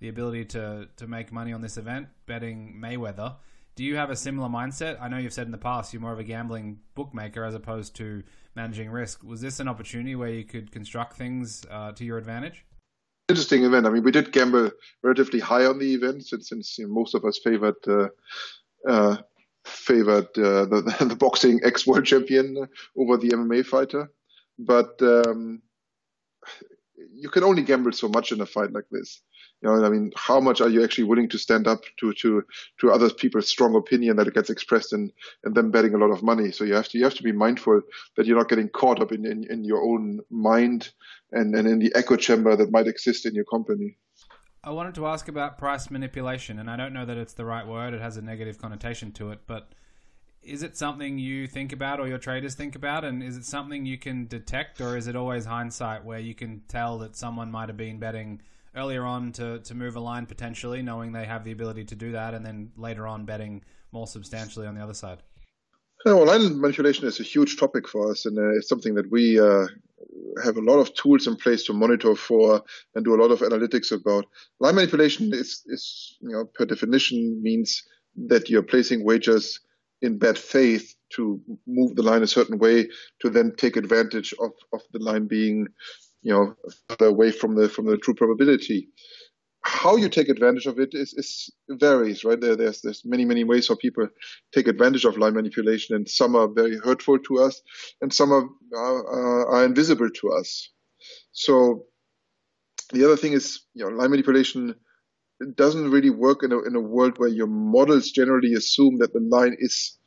the 0.00 0.08
ability 0.08 0.44
to 0.46 0.88
to 0.96 1.06
make 1.06 1.32
money 1.32 1.52
on 1.52 1.60
this 1.62 1.76
event 1.76 2.08
betting 2.26 2.76
Mayweather 2.78 3.36
do 3.74 3.84
you 3.84 3.96
have 3.96 4.10
a 4.10 4.16
similar 4.16 4.48
mindset 4.48 5.00
I 5.00 5.08
know 5.08 5.18
you've 5.18 5.32
said 5.32 5.46
in 5.46 5.52
the 5.52 5.58
past 5.58 5.92
you're 5.92 6.02
more 6.02 6.12
of 6.12 6.18
a 6.18 6.24
gambling 6.24 6.78
bookmaker 6.94 7.44
as 7.44 7.54
opposed 7.54 7.96
to 7.96 8.22
managing 8.54 8.90
risk. 8.90 9.22
Was 9.22 9.40
this 9.40 9.60
an 9.60 9.68
opportunity 9.68 10.14
where 10.14 10.28
you 10.28 10.44
could 10.44 10.70
construct 10.70 11.16
things 11.16 11.64
uh, 11.70 11.92
to 11.92 12.04
your 12.04 12.18
advantage? 12.18 12.64
Interesting 13.28 13.64
event. 13.64 13.86
I 13.86 13.90
mean, 13.90 14.02
we 14.02 14.10
did 14.10 14.32
gamble 14.32 14.70
relatively 15.02 15.40
high 15.40 15.64
on 15.64 15.78
the 15.78 15.94
event 15.94 16.26
since, 16.26 16.48
since 16.48 16.78
you 16.78 16.86
know, 16.86 16.92
most 16.92 17.14
of 17.14 17.24
us 17.24 17.38
favored 17.42 17.76
uh, 17.86 18.08
uh, 18.86 19.16
favored 19.64 20.26
uh, 20.36 20.66
the, 20.66 20.96
the, 21.08 21.16
boxing 21.16 21.60
ex 21.62 21.86
world 21.86 22.04
champion 22.04 22.66
over 22.96 23.16
the 23.16 23.28
MMA 23.30 23.64
fighter. 23.64 24.10
But 24.58 25.00
um, 25.00 25.62
you 27.12 27.28
can 27.28 27.44
only 27.44 27.62
gamble 27.62 27.92
so 27.92 28.08
much 28.08 28.32
in 28.32 28.40
a 28.40 28.46
fight 28.46 28.72
like 28.72 28.86
this. 28.90 29.20
You 29.62 29.68
know, 29.68 29.84
I 29.84 29.88
mean, 29.88 30.12
how 30.16 30.40
much 30.40 30.60
are 30.60 30.68
you 30.68 30.82
actually 30.82 31.04
willing 31.04 31.28
to 31.28 31.38
stand 31.38 31.66
up 31.68 31.82
to 32.00 32.12
to 32.14 32.42
to 32.80 32.90
other 32.90 33.10
people's 33.10 33.48
strong 33.48 33.76
opinion 33.76 34.16
that 34.16 34.26
it 34.26 34.34
gets 34.34 34.50
expressed 34.50 34.92
in 34.92 35.12
in 35.46 35.54
them 35.54 35.70
betting 35.70 35.94
a 35.94 35.98
lot 35.98 36.10
of 36.10 36.22
money? 36.22 36.50
So 36.50 36.64
you 36.64 36.74
have 36.74 36.88
to 36.88 36.98
you 36.98 37.04
have 37.04 37.14
to 37.14 37.22
be 37.22 37.32
mindful 37.32 37.80
that 38.16 38.26
you're 38.26 38.38
not 38.38 38.48
getting 38.48 38.68
caught 38.68 39.00
up 39.00 39.12
in 39.12 39.24
in, 39.24 39.44
in 39.50 39.64
your 39.64 39.82
own 39.82 40.20
mind 40.30 40.90
and 41.30 41.54
and 41.54 41.68
in 41.68 41.78
the 41.78 41.92
echo 41.94 42.16
chamber 42.16 42.56
that 42.56 42.72
might 42.72 42.86
exist 42.86 43.26
in 43.26 43.34
your 43.34 43.44
company. 43.44 43.96
I 44.64 44.70
wanted 44.70 44.94
to 44.94 45.06
ask 45.06 45.26
about 45.26 45.58
price 45.58 45.90
manipulation, 45.90 46.60
and 46.60 46.70
I 46.70 46.76
don't 46.76 46.92
know 46.92 47.04
that 47.04 47.16
it's 47.16 47.32
the 47.32 47.44
right 47.44 47.66
word. 47.66 47.94
It 47.94 48.00
has 48.00 48.16
a 48.16 48.22
negative 48.22 48.58
connotation 48.58 49.10
to 49.12 49.32
it, 49.32 49.40
but 49.46 49.72
is 50.42 50.62
it 50.62 50.76
something 50.76 51.18
you 51.18 51.46
think 51.46 51.72
about 51.72 52.00
or 52.00 52.08
your 52.08 52.18
traders 52.18 52.54
think 52.54 52.74
about 52.74 53.04
and 53.04 53.22
is 53.22 53.36
it 53.36 53.44
something 53.44 53.86
you 53.86 53.98
can 53.98 54.26
detect 54.26 54.80
or 54.80 54.96
is 54.96 55.06
it 55.06 55.14
always 55.14 55.44
hindsight 55.44 56.04
where 56.04 56.18
you 56.18 56.34
can 56.34 56.62
tell 56.68 56.98
that 56.98 57.16
someone 57.16 57.50
might 57.50 57.68
have 57.68 57.76
been 57.76 57.98
betting 57.98 58.40
earlier 58.74 59.04
on 59.04 59.32
to, 59.32 59.58
to 59.60 59.74
move 59.74 59.96
a 59.96 60.00
line 60.00 60.26
potentially, 60.26 60.82
knowing 60.82 61.12
they 61.12 61.24
have 61.24 61.44
the 61.44 61.52
ability 61.52 61.84
to 61.84 61.94
do 61.94 62.12
that, 62.12 62.34
and 62.34 62.44
then 62.44 62.70
later 62.76 63.06
on 63.06 63.24
betting 63.24 63.62
more 63.92 64.06
substantially 64.06 64.66
on 64.66 64.74
the 64.74 64.82
other 64.82 64.94
side? 64.94 65.18
Yeah, 66.04 66.14
well, 66.14 66.26
line 66.26 66.60
manipulation 66.60 67.06
is 67.06 67.20
a 67.20 67.22
huge 67.22 67.58
topic 67.58 67.86
for 67.86 68.10
us, 68.10 68.26
and 68.26 68.36
uh, 68.38 68.56
it's 68.56 68.68
something 68.68 68.94
that 68.94 69.10
we 69.10 69.38
uh, 69.38 69.66
have 70.42 70.56
a 70.56 70.60
lot 70.60 70.78
of 70.78 70.94
tools 70.94 71.26
in 71.26 71.36
place 71.36 71.64
to 71.64 71.72
monitor 71.72 72.16
for 72.16 72.62
and 72.94 73.04
do 73.04 73.14
a 73.14 73.20
lot 73.20 73.30
of 73.30 73.40
analytics 73.40 73.92
about. 73.92 74.24
Line 74.58 74.74
manipulation 74.74 75.32
is, 75.32 75.62
is 75.66 76.16
you 76.20 76.30
know, 76.30 76.44
per 76.46 76.64
definition 76.64 77.40
means 77.42 77.82
that 78.16 78.48
you're 78.50 78.62
placing 78.62 79.04
wagers 79.04 79.60
in 80.02 80.18
bad 80.18 80.38
faith 80.38 80.94
to 81.10 81.40
move 81.66 81.94
the 81.96 82.02
line 82.02 82.22
a 82.22 82.26
certain 82.26 82.58
way 82.58 82.88
to 83.20 83.30
then 83.30 83.52
take 83.56 83.76
advantage 83.76 84.34
of, 84.40 84.50
of 84.72 84.80
the 84.92 84.98
line 84.98 85.26
being 85.26 85.68
you 86.22 86.32
know, 86.32 86.54
further 86.88 87.06
away 87.06 87.30
from 87.30 87.56
the 87.56 87.68
from 87.68 87.86
the 87.86 87.98
true 87.98 88.14
probability. 88.14 88.88
How 89.64 89.96
you 89.96 90.08
take 90.08 90.28
advantage 90.28 90.66
of 90.66 90.80
it 90.80 90.90
is, 90.92 91.14
is 91.14 91.50
varies, 91.70 92.24
right? 92.24 92.40
There, 92.40 92.56
there's 92.56 92.80
there's 92.80 93.02
many 93.04 93.24
many 93.24 93.44
ways 93.44 93.68
how 93.68 93.76
people 93.76 94.08
take 94.52 94.66
advantage 94.66 95.04
of 95.04 95.18
line 95.18 95.34
manipulation, 95.34 95.94
and 95.94 96.08
some 96.08 96.34
are 96.34 96.48
very 96.48 96.78
hurtful 96.78 97.18
to 97.18 97.42
us, 97.42 97.60
and 98.00 98.12
some 98.12 98.32
are 98.32 98.48
are, 98.74 99.48
are 99.48 99.64
invisible 99.64 100.10
to 100.10 100.32
us. 100.32 100.68
So 101.32 101.86
the 102.92 103.04
other 103.04 103.16
thing 103.16 103.32
is, 103.32 103.60
you 103.74 103.84
know, 103.84 103.96
line 103.96 104.10
manipulation 104.10 104.74
doesn't 105.56 105.90
really 105.90 106.10
work 106.10 106.42
in 106.42 106.52
a 106.52 106.60
in 106.60 106.74
a 106.76 106.80
world 106.80 107.18
where 107.18 107.28
your 107.28 107.46
models 107.46 108.10
generally 108.10 108.54
assume 108.54 108.98
that 108.98 109.12
the 109.12 109.20
line 109.20 109.56
is 109.58 109.98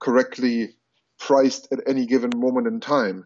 correctly 0.00 0.74
priced 1.18 1.68
at 1.72 1.80
any 1.86 2.06
given 2.06 2.30
moment 2.36 2.66
in 2.66 2.80
time. 2.80 3.24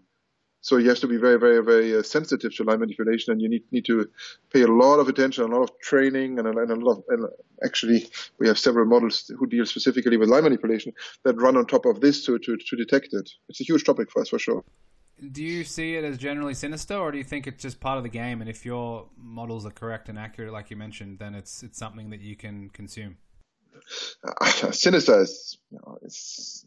So 0.61 0.79
you 0.79 0.89
have 0.89 0.99
to 0.99 1.07
be 1.07 1.17
very, 1.17 1.39
very, 1.39 1.63
very 1.63 1.97
uh, 1.97 2.03
sensitive 2.03 2.53
to 2.57 2.65
line 2.65 2.81
manipulation, 2.81 3.33
and 3.33 3.41
you 3.41 3.49
need 3.49 3.63
need 3.71 3.85
to 3.85 4.09
pay 4.53 4.63
a 4.63 4.67
lot 4.67 4.99
of 4.99 5.09
attention, 5.09 5.45
a 5.45 5.47
lot 5.47 5.63
of 5.63 5.71
training, 5.81 6.39
and 6.39 6.49
a, 6.49 6.51
and 6.51 6.71
a 6.71 6.75
lot. 6.75 7.05
And 7.09 7.27
actually, 7.65 8.09
we 8.39 8.49
have 8.49 8.59
several 8.59 8.87
models 8.87 9.31
who 9.39 9.47
deal 9.47 9.65
specifically 9.65 10.17
with 10.17 10.29
line 10.29 10.43
manipulation 10.43 10.93
that 11.25 11.41
run 11.41 11.57
on 11.57 11.67
top 11.67 11.87
of 11.87 12.01
this 12.01 12.25
to 12.27 12.39
to, 12.39 12.57
to 12.57 12.77
detect 12.77 13.09
it. 13.13 13.31
It's 13.49 13.61
a 13.61 13.65
huge 13.65 13.85
topic 13.85 14.11
for 14.11 14.23
us 14.23 14.29
for 14.29 14.41
sure. 14.41 14.65
Do 15.33 15.43
you 15.43 15.65
see 15.65 15.97
it 15.97 16.05
as 16.05 16.19
generally 16.19 16.53
sinister, 16.53 16.95
or 16.95 17.11
do 17.11 17.17
you 17.17 17.25
think 17.25 17.47
it's 17.47 17.63
just 17.63 17.81
part 17.81 17.97
of 17.97 18.03
the 18.03 18.11
game? 18.11 18.43
And 18.43 18.51
if 18.51 18.67
your 18.67 19.09
models 19.17 19.65
are 19.65 19.71
correct 19.71 20.09
and 20.11 20.19
accurate, 20.19 20.53
like 20.53 20.71
you 20.71 20.77
mentioned, 20.77 21.19
then 21.19 21.35
it's 21.35 21.63
it's 21.63 21.79
something 21.79 22.11
that 22.11 22.21
you 22.21 22.37
can 22.37 22.69
consume. 22.71 23.17
Uh, 24.25 24.71
sinister 24.73 25.23
is, 25.23 25.59
you 25.71 25.79
know, 25.79 25.99
it's, 26.03 26.67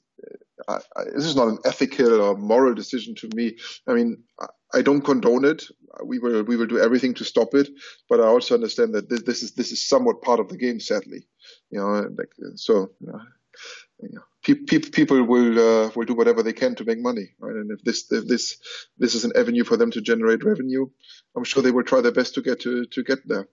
I, 0.68 0.80
I, 0.96 1.04
this 1.16 1.26
is 1.26 1.36
not 1.36 1.48
an 1.48 1.60
ethical 1.64 2.22
or 2.22 2.36
moral 2.36 2.74
decision 2.74 3.14
to 3.16 3.30
me. 3.36 3.58
I 3.88 3.94
mean, 3.94 4.24
I, 4.40 4.48
I, 4.74 4.82
don't 4.82 5.02
condone 5.02 5.46
it. 5.46 5.66
We 6.04 6.18
will 6.20 6.44
we 6.44 6.56
will 6.56 6.68
do 6.68 6.80
everything 6.80 7.14
to 7.16 7.26
stop 7.26 7.54
it, 7.54 7.70
but 8.10 8.20
I 8.20 8.26
also 8.26 8.56
understand 8.56 8.94
that 8.96 9.10
this, 9.10 9.22
this 9.24 9.44
is 9.44 9.52
this 9.52 9.72
is 9.72 9.88
somewhat 9.88 10.24
part 10.24 10.40
of 10.40 10.50
the 10.50 10.58
game, 10.58 10.80
sadly. 10.80 11.28
You 11.70 11.80
know, 11.80 12.10
like 12.18 12.32
so. 12.56 12.92
You 14.02 14.10
know, 14.14 14.22
people 14.44 15.24
will 15.24 15.60
uh, 15.60 15.92
will 15.96 16.06
do 16.06 16.14
whatever 16.14 16.44
they 16.44 16.54
can 16.54 16.76
to 16.76 16.86
make 16.86 17.00
money, 17.00 17.30
right? 17.40 17.56
And 17.56 17.72
if 17.72 17.84
this 17.84 18.12
if 18.12 18.28
this 18.28 18.58
this 18.98 19.16
is 19.16 19.26
an 19.26 19.34
avenue 19.36 19.64
for 19.64 19.78
them 19.78 19.92
to 19.92 20.02
generate 20.02 20.44
revenue, 20.44 20.88
I'm 21.36 21.44
sure 21.44 21.62
they 21.62 21.72
will 21.72 21.84
try 21.84 22.02
their 22.02 22.12
best 22.12 22.34
to 22.36 22.42
get 22.42 22.60
to 22.62 22.86
to 22.86 23.04
get 23.04 23.28
there. 23.28 23.48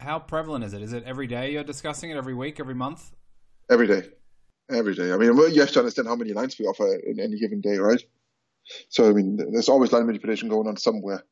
How 0.00 0.18
prevalent 0.18 0.64
is 0.64 0.74
it? 0.74 0.82
Is 0.82 0.92
it 0.92 1.04
every 1.04 1.26
day 1.26 1.52
you're 1.52 1.64
discussing 1.64 2.10
it? 2.10 2.16
Every 2.16 2.34
week? 2.34 2.60
Every 2.60 2.74
month? 2.74 3.12
Every 3.70 3.86
day, 3.86 4.02
every 4.70 4.94
day. 4.94 5.12
I 5.12 5.16
mean, 5.16 5.36
well, 5.36 5.48
you 5.48 5.60
have 5.60 5.70
to 5.72 5.78
understand 5.78 6.08
how 6.08 6.16
many 6.16 6.32
lines 6.32 6.58
we 6.58 6.66
offer 6.66 6.94
in 6.94 7.20
any 7.20 7.38
given 7.38 7.60
day, 7.60 7.78
right? 7.78 8.02
So 8.88 9.08
I 9.08 9.12
mean, 9.12 9.36
there's 9.36 9.68
always 9.68 9.92
line 9.92 10.06
manipulation 10.06 10.48
going 10.48 10.68
on 10.68 10.76
somewhere. 10.76 11.24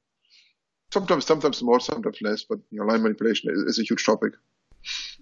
Sometimes, 0.93 1.25
sometimes 1.25 1.63
more, 1.63 1.79
sometimes 1.79 2.19
less. 2.23 2.45
But 2.45 2.59
you 2.71 2.81
know, 2.81 2.87
line 2.87 3.03
manipulation 3.03 3.51
is, 3.51 3.63
is 3.63 3.79
a 3.79 3.83
huge 3.83 4.05
topic. 4.05 4.35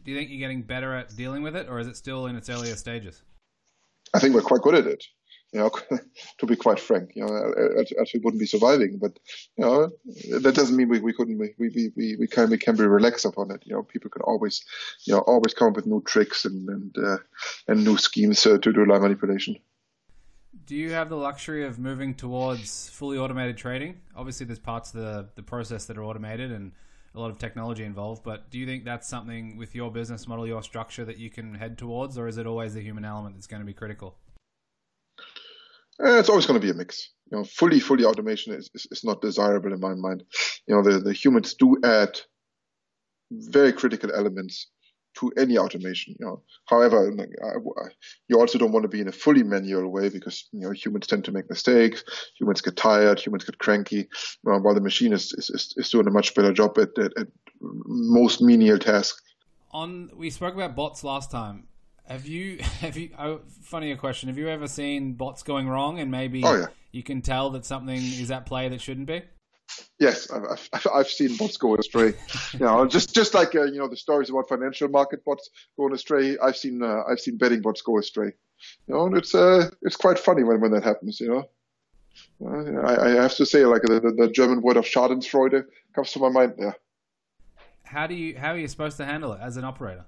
Do 0.04 0.12
you 0.12 0.16
think 0.16 0.30
you're 0.30 0.38
getting 0.38 0.62
better 0.62 0.94
at 0.94 1.14
dealing 1.16 1.42
with 1.42 1.56
it, 1.56 1.68
or 1.68 1.80
is 1.80 1.87
it 1.87 1.96
still 1.96 2.26
in 2.26 2.37
its 2.37 2.48
earlier 2.48 2.76
stages? 2.76 3.22
I 4.15 4.19
think 4.19 4.35
we're 4.35 4.43
quite 4.43 4.62
good 4.62 4.75
at 4.75 4.87
it. 4.87 5.05
You 5.53 5.61
know, 5.61 5.71
to 6.38 6.47
be 6.47 6.57
quite 6.57 6.79
frank, 6.79 7.12
you 7.15 7.25
know, 7.25 7.53
we 8.12 8.21
wouldn't 8.21 8.41
be 8.41 8.47
surviving. 8.47 8.99
But 9.00 9.19
you 9.57 9.65
know, 9.65 9.91
that 10.41 10.55
doesn't 10.55 10.77
mean 10.77 10.91
we, 10.91 11.00
we 11.00 11.15
couldn't 11.15 11.38
we 11.38 11.55
we 11.59 11.91
we 11.97 12.17
we 12.17 12.27
can 12.27 12.50
we 12.50 12.59
can 12.59 12.77
be 12.77 12.85
relaxed 12.85 13.25
upon 13.25 13.50
it. 13.50 13.62
You 13.65 13.75
know, 13.75 13.83
people 13.83 14.11
can 14.11 14.23
always 14.23 14.62
you 15.07 15.15
know 15.15 15.21
always 15.21 15.55
come 15.55 15.69
up 15.69 15.77
with 15.77 15.87
new 15.87 16.03
tricks 16.03 16.45
and 16.45 16.69
and 16.69 16.99
uh, 16.99 17.17
and 17.67 17.83
new 17.83 17.97
schemes 17.97 18.45
uh, 18.45 18.59
to 18.59 18.73
do 18.73 18.85
line 18.85 19.00
manipulation. 19.00 19.57
Do 20.67 20.77
you 20.77 20.91
have 20.91 21.09
the 21.09 21.17
luxury 21.17 21.65
of 21.65 21.79
moving 21.79 22.15
towards 22.15 22.91
fully 22.91 23.17
automated 23.17 23.57
trading? 23.57 24.03
Obviously, 24.15 24.45
there's 24.45 24.59
parts 24.59 24.93
of 24.93 25.00
the 25.00 25.29
the 25.35 25.43
process 25.43 25.87
that 25.87 25.97
are 25.97 26.05
automated 26.05 26.53
and 26.53 26.73
a 27.15 27.21
lot 27.21 27.31
of 27.31 27.38
technology 27.38 27.85
involved. 27.85 28.23
But 28.23 28.50
do 28.50 28.59
you 28.59 28.67
think 28.67 28.85
that's 28.85 29.09
something 29.09 29.57
with 29.57 29.75
your 29.75 29.91
business 29.91 30.29
model, 30.29 30.47
your 30.47 30.62
structure, 30.62 31.05
that 31.05 31.19
you 31.19 31.31
can 31.31 31.55
head 31.55 31.79
towards, 31.79 32.19
or 32.19 32.29
is 32.29 32.38
it 32.38 32.47
always 32.47 32.75
the 32.75 32.81
human 32.81 33.05
element 33.05 33.35
that's 33.37 33.47
going 33.47 33.61
to 33.61 33.67
be 33.67 33.73
critical? 33.73 34.17
Uh, 36.00 36.19
it's 36.19 36.29
always 36.29 36.47
going 36.47 36.61
to 36.61 36.65
be 36.65 36.71
a 36.71 36.75
mix. 36.75 37.11
You 37.31 37.38
know, 37.38 37.45
fully, 37.45 37.81
fully 37.81 38.05
automation 38.05 38.55
is, 38.55 38.71
is, 38.75 38.87
is 38.91 39.05
not 39.05 39.21
desirable 39.21 39.73
in 39.73 39.81
my 39.81 39.95
mind. 39.95 40.23
You 40.67 40.77
know, 40.77 40.83
the, 40.83 41.00
the 41.00 41.12
humans 41.12 41.55
do 41.55 41.77
add 41.83 42.21
very 43.31 43.73
critical 43.73 44.12
elements 44.15 44.69
to 45.18 45.32
any 45.37 45.58
automation. 45.58 46.14
You 46.18 46.26
know, 46.26 46.42
however, 46.66 47.12
you 48.28 48.38
also 48.38 48.58
don't 48.58 48.72
want 48.72 48.84
to 48.84 48.88
be 48.88 49.00
in 49.00 49.08
a 49.08 49.12
fully 49.12 49.42
manual 49.42 49.90
way 49.90 50.08
because 50.08 50.48
you 50.52 50.60
know 50.60 50.70
humans 50.70 51.06
tend 51.06 51.25
to 51.25 51.32
make 51.32 51.48
mistakes. 51.50 52.04
Humans 52.38 52.60
get 52.60 52.76
tired. 52.76 53.20
Humans 53.20 53.44
get 53.44 53.58
cranky. 53.58 54.08
while 54.42 54.75
the 54.75 54.80
machine 54.80 55.12
is, 55.12 55.32
is, 55.32 55.75
is 55.76 55.90
doing 55.90 56.06
a 56.06 56.10
much 56.10 56.34
better 56.34 56.52
job 56.52 56.78
at, 56.78 56.96
at, 56.98 57.12
at 57.18 57.28
most 57.60 58.40
menial 58.40 58.78
tasks. 58.78 59.22
On 59.70 60.10
we 60.16 60.30
spoke 60.30 60.54
about 60.54 60.76
bots 60.76 61.04
last 61.04 61.30
time. 61.30 61.68
Have 62.06 62.26
you 62.26 62.58
have 62.80 62.96
you? 62.96 63.10
Oh, 63.18 63.40
funny 63.62 63.92
a 63.92 63.96
question. 63.96 64.28
Have 64.28 64.38
you 64.38 64.48
ever 64.48 64.68
seen 64.68 65.14
bots 65.14 65.42
going 65.42 65.68
wrong 65.68 65.98
and 65.98 66.10
maybe 66.10 66.42
oh, 66.44 66.56
yeah. 66.56 66.66
you 66.92 67.02
can 67.02 67.22
tell 67.22 67.50
that 67.50 67.64
something 67.64 67.96
is 67.96 68.30
at 68.30 68.46
play 68.46 68.68
that 68.68 68.80
shouldn't 68.80 69.06
be? 69.06 69.22
Yes, 69.98 70.30
I've, 70.30 70.68
I've 70.94 71.08
seen 71.08 71.37
bots 71.37 71.56
go 71.56 71.76
astray. 71.76 72.14
you 72.52 72.60
know, 72.60 72.87
just 72.87 73.14
just 73.14 73.34
like 73.34 73.54
uh, 73.54 73.64
you 73.64 73.78
know 73.78 73.88
the 73.88 73.96
stories 73.96 74.30
about 74.30 74.48
financial 74.48 74.88
market 74.88 75.25
bots 75.25 75.50
going 75.76 75.92
astray. 75.92 76.37
I've 76.38 76.56
seen 76.56 76.82
uh, 76.82 77.02
I've 77.10 77.20
seen 77.20 77.37
betting 77.37 77.62
bots 77.62 77.82
go 77.82 77.98
astray. 77.98 78.32
You 78.87 78.94
know, 78.94 79.06
and 79.06 79.16
it's 79.16 79.34
uh, 79.34 79.70
it's 79.82 79.96
quite 79.96 80.18
funny 80.18 80.44
when, 80.44 80.60
when 80.60 80.72
that 80.72 80.84
happens. 80.84 81.20
You 81.20 81.28
know, 81.28 81.48
uh, 82.46 82.80
I, 82.87 83.06
I 83.06 83.22
have 83.22 83.34
to 83.37 83.46
say 83.46 83.64
like 83.64 83.82
the, 83.82 84.14
the 84.16 84.30
German 84.30 84.62
word 84.62 84.76
of 84.76 84.84
Schadenfreude 84.84 85.64
comes 85.94 86.12
to 86.12 86.18
my 86.20 86.28
mind 86.28 86.54
there. 86.58 86.76
How 87.84 88.06
do 88.06 88.14
you 88.14 88.38
how 88.38 88.52
are 88.52 88.58
you 88.58 88.68
supposed 88.68 88.96
to 88.98 89.04
handle 89.04 89.32
it 89.32 89.40
as 89.42 89.56
an 89.56 89.64
operator? 89.64 90.04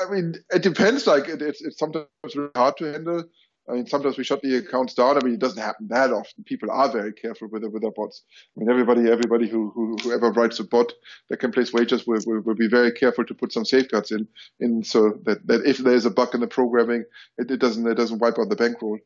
I 0.00 0.10
mean, 0.10 0.34
it 0.50 0.62
depends. 0.62 1.06
Like 1.06 1.28
it, 1.28 1.42
it's 1.42 1.60
it's 1.62 1.78
sometimes 1.78 2.06
really 2.34 2.50
hard 2.54 2.76
to 2.78 2.92
handle. 2.92 3.24
I 3.68 3.74
mean, 3.74 3.86
sometimes 3.86 4.18
we 4.18 4.24
shut 4.24 4.42
the 4.42 4.56
accounts 4.56 4.94
down. 4.94 5.16
I 5.16 5.24
mean, 5.24 5.34
it 5.34 5.40
doesn't 5.40 5.62
happen 5.62 5.86
that 5.88 6.12
often. 6.12 6.42
People 6.44 6.70
are 6.70 6.90
very 6.90 7.12
careful 7.12 7.48
with 7.48 7.62
with 7.64 7.82
their 7.82 7.92
bots. 7.92 8.24
I 8.56 8.60
mean, 8.60 8.70
everybody, 8.70 9.08
everybody 9.10 9.48
who, 9.48 9.70
who 9.70 9.96
whoever 10.02 10.32
writes 10.32 10.58
a 10.58 10.64
bot 10.64 10.92
that 11.28 11.38
can 11.38 11.52
place 11.52 11.72
wagers 11.72 12.06
will, 12.06 12.20
will, 12.26 12.40
will, 12.40 12.56
be 12.56 12.68
very 12.68 12.90
careful 12.90 13.24
to 13.24 13.34
put 13.34 13.52
some 13.52 13.64
safeguards 13.64 14.10
in, 14.10 14.26
in 14.58 14.82
so 14.82 15.18
that, 15.24 15.46
that 15.46 15.64
if 15.64 15.78
there's 15.78 16.06
a 16.06 16.10
bug 16.10 16.34
in 16.34 16.40
the 16.40 16.48
programming, 16.48 17.04
it, 17.38 17.50
it 17.50 17.58
doesn't 17.58 17.86
it 17.86 17.94
doesn't 17.94 18.18
wipe 18.18 18.38
out 18.38 18.48
the 18.48 18.56
bankroll. 18.56 18.98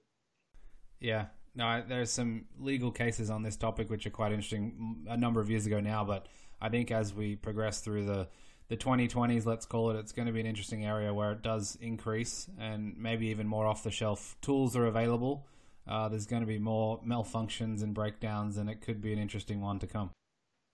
Yeah, 1.00 1.26
no, 1.54 1.82
there's 1.86 2.10
some 2.10 2.46
legal 2.58 2.90
cases 2.90 3.28
on 3.28 3.42
this 3.42 3.56
topic 3.56 3.90
which 3.90 4.06
are 4.06 4.10
quite 4.10 4.32
interesting. 4.32 5.04
A 5.08 5.18
number 5.18 5.40
of 5.40 5.50
years 5.50 5.66
ago 5.66 5.80
now, 5.80 6.02
but 6.02 6.26
I 6.62 6.70
think 6.70 6.90
as 6.90 7.12
we 7.12 7.36
progress 7.36 7.80
through 7.80 8.06
the 8.06 8.28
the 8.68 8.76
2020s, 8.76 9.46
let's 9.46 9.64
call 9.64 9.90
it, 9.90 9.96
it's 9.96 10.12
going 10.12 10.26
to 10.26 10.32
be 10.32 10.40
an 10.40 10.46
interesting 10.46 10.84
area 10.84 11.14
where 11.14 11.32
it 11.32 11.42
does 11.42 11.78
increase 11.80 12.48
and 12.58 12.96
maybe 12.96 13.28
even 13.28 13.46
more 13.46 13.66
off 13.66 13.82
the 13.84 13.90
shelf 13.90 14.36
tools 14.40 14.76
are 14.76 14.86
available. 14.86 15.46
Uh, 15.88 16.08
there's 16.08 16.26
going 16.26 16.42
to 16.42 16.46
be 16.46 16.58
more 16.58 17.00
malfunctions 17.06 17.82
and 17.82 17.94
breakdowns, 17.94 18.56
and 18.56 18.68
it 18.68 18.80
could 18.80 19.00
be 19.00 19.12
an 19.12 19.18
interesting 19.18 19.60
one 19.60 19.78
to 19.78 19.86
come. 19.86 20.10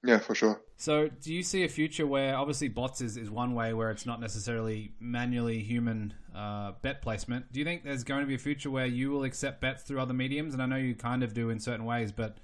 Yeah, 0.05 0.19
for 0.19 0.35
sure. 0.35 0.61
So, 0.77 1.09
do 1.09 1.33
you 1.33 1.43
see 1.43 1.65
a 1.65 1.69
future 1.69 2.07
where 2.07 2.35
obviously 2.35 2.69
bots 2.69 3.01
is, 3.01 3.17
is 3.17 3.31
one 3.31 3.55
way 3.55 3.73
where 3.73 3.91
it's 3.91 4.05
not 4.05 4.21
necessarily 4.21 4.93
manually 4.99 5.61
human 5.61 6.15
uh, 6.35 6.73
bet 6.83 7.03
placement? 7.03 7.53
Do 7.53 7.61
you 7.61 7.65
think 7.65 7.85
there's 7.85 8.03
going 8.03 8.23
to 8.23 8.27
be 8.27 8.35
a 8.35 8.39
future 8.39 8.71
where 8.71 8.87
you 8.87 9.11
will 9.11 9.23
accept 9.23 9.61
bets 9.61 9.85
through 9.85 10.01
other 10.01 10.15
mediums? 10.15 10.55
And 10.55 10.63
I 10.63 10.67
know 10.67 10.77
you 10.77 10.95
kind 10.97 11.23
of 11.23 11.35
do 11.35 11.51
in 11.51 11.61
certain 11.61 11.85
ways, 11.85 12.11
but 12.11 12.39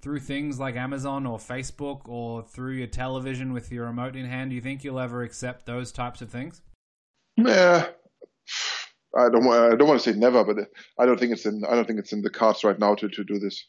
through 0.00 0.20
things 0.20 0.58
like 0.58 0.76
Amazon 0.76 1.26
or 1.26 1.38
Facebook 1.38 2.02
or 2.06 2.42
through 2.42 2.72
your 2.72 2.86
television 2.86 3.52
with 3.52 3.72
your 3.72 3.86
remote 3.86 4.16
in 4.16 4.26
hand? 4.26 4.50
Do 4.50 4.56
you 4.56 4.62
think 4.62 4.84
you'll 4.84 5.00
ever 5.00 5.22
accept 5.22 5.66
those 5.66 5.92
types 5.92 6.22
of 6.22 6.30
things? 6.30 6.62
Yeah, 7.36 7.86
I 9.16 9.28
don't. 9.28 9.46
I 9.46 9.74
don't 9.74 9.88
want 9.88 10.00
to 10.00 10.12
say 10.12 10.18
never, 10.18 10.44
but 10.44 10.56
I 10.98 11.06
don't 11.06 11.18
think 11.18 11.32
it's 11.32 11.46
in. 11.46 11.62
I 11.68 11.74
don't 11.74 11.86
think 11.86 11.98
it's 11.98 12.12
in 12.12 12.22
the 12.22 12.30
cards 12.30 12.64
right 12.64 12.78
now 12.78 12.94
to, 12.94 13.08
to 13.08 13.24
do 13.24 13.38
this. 13.38 13.66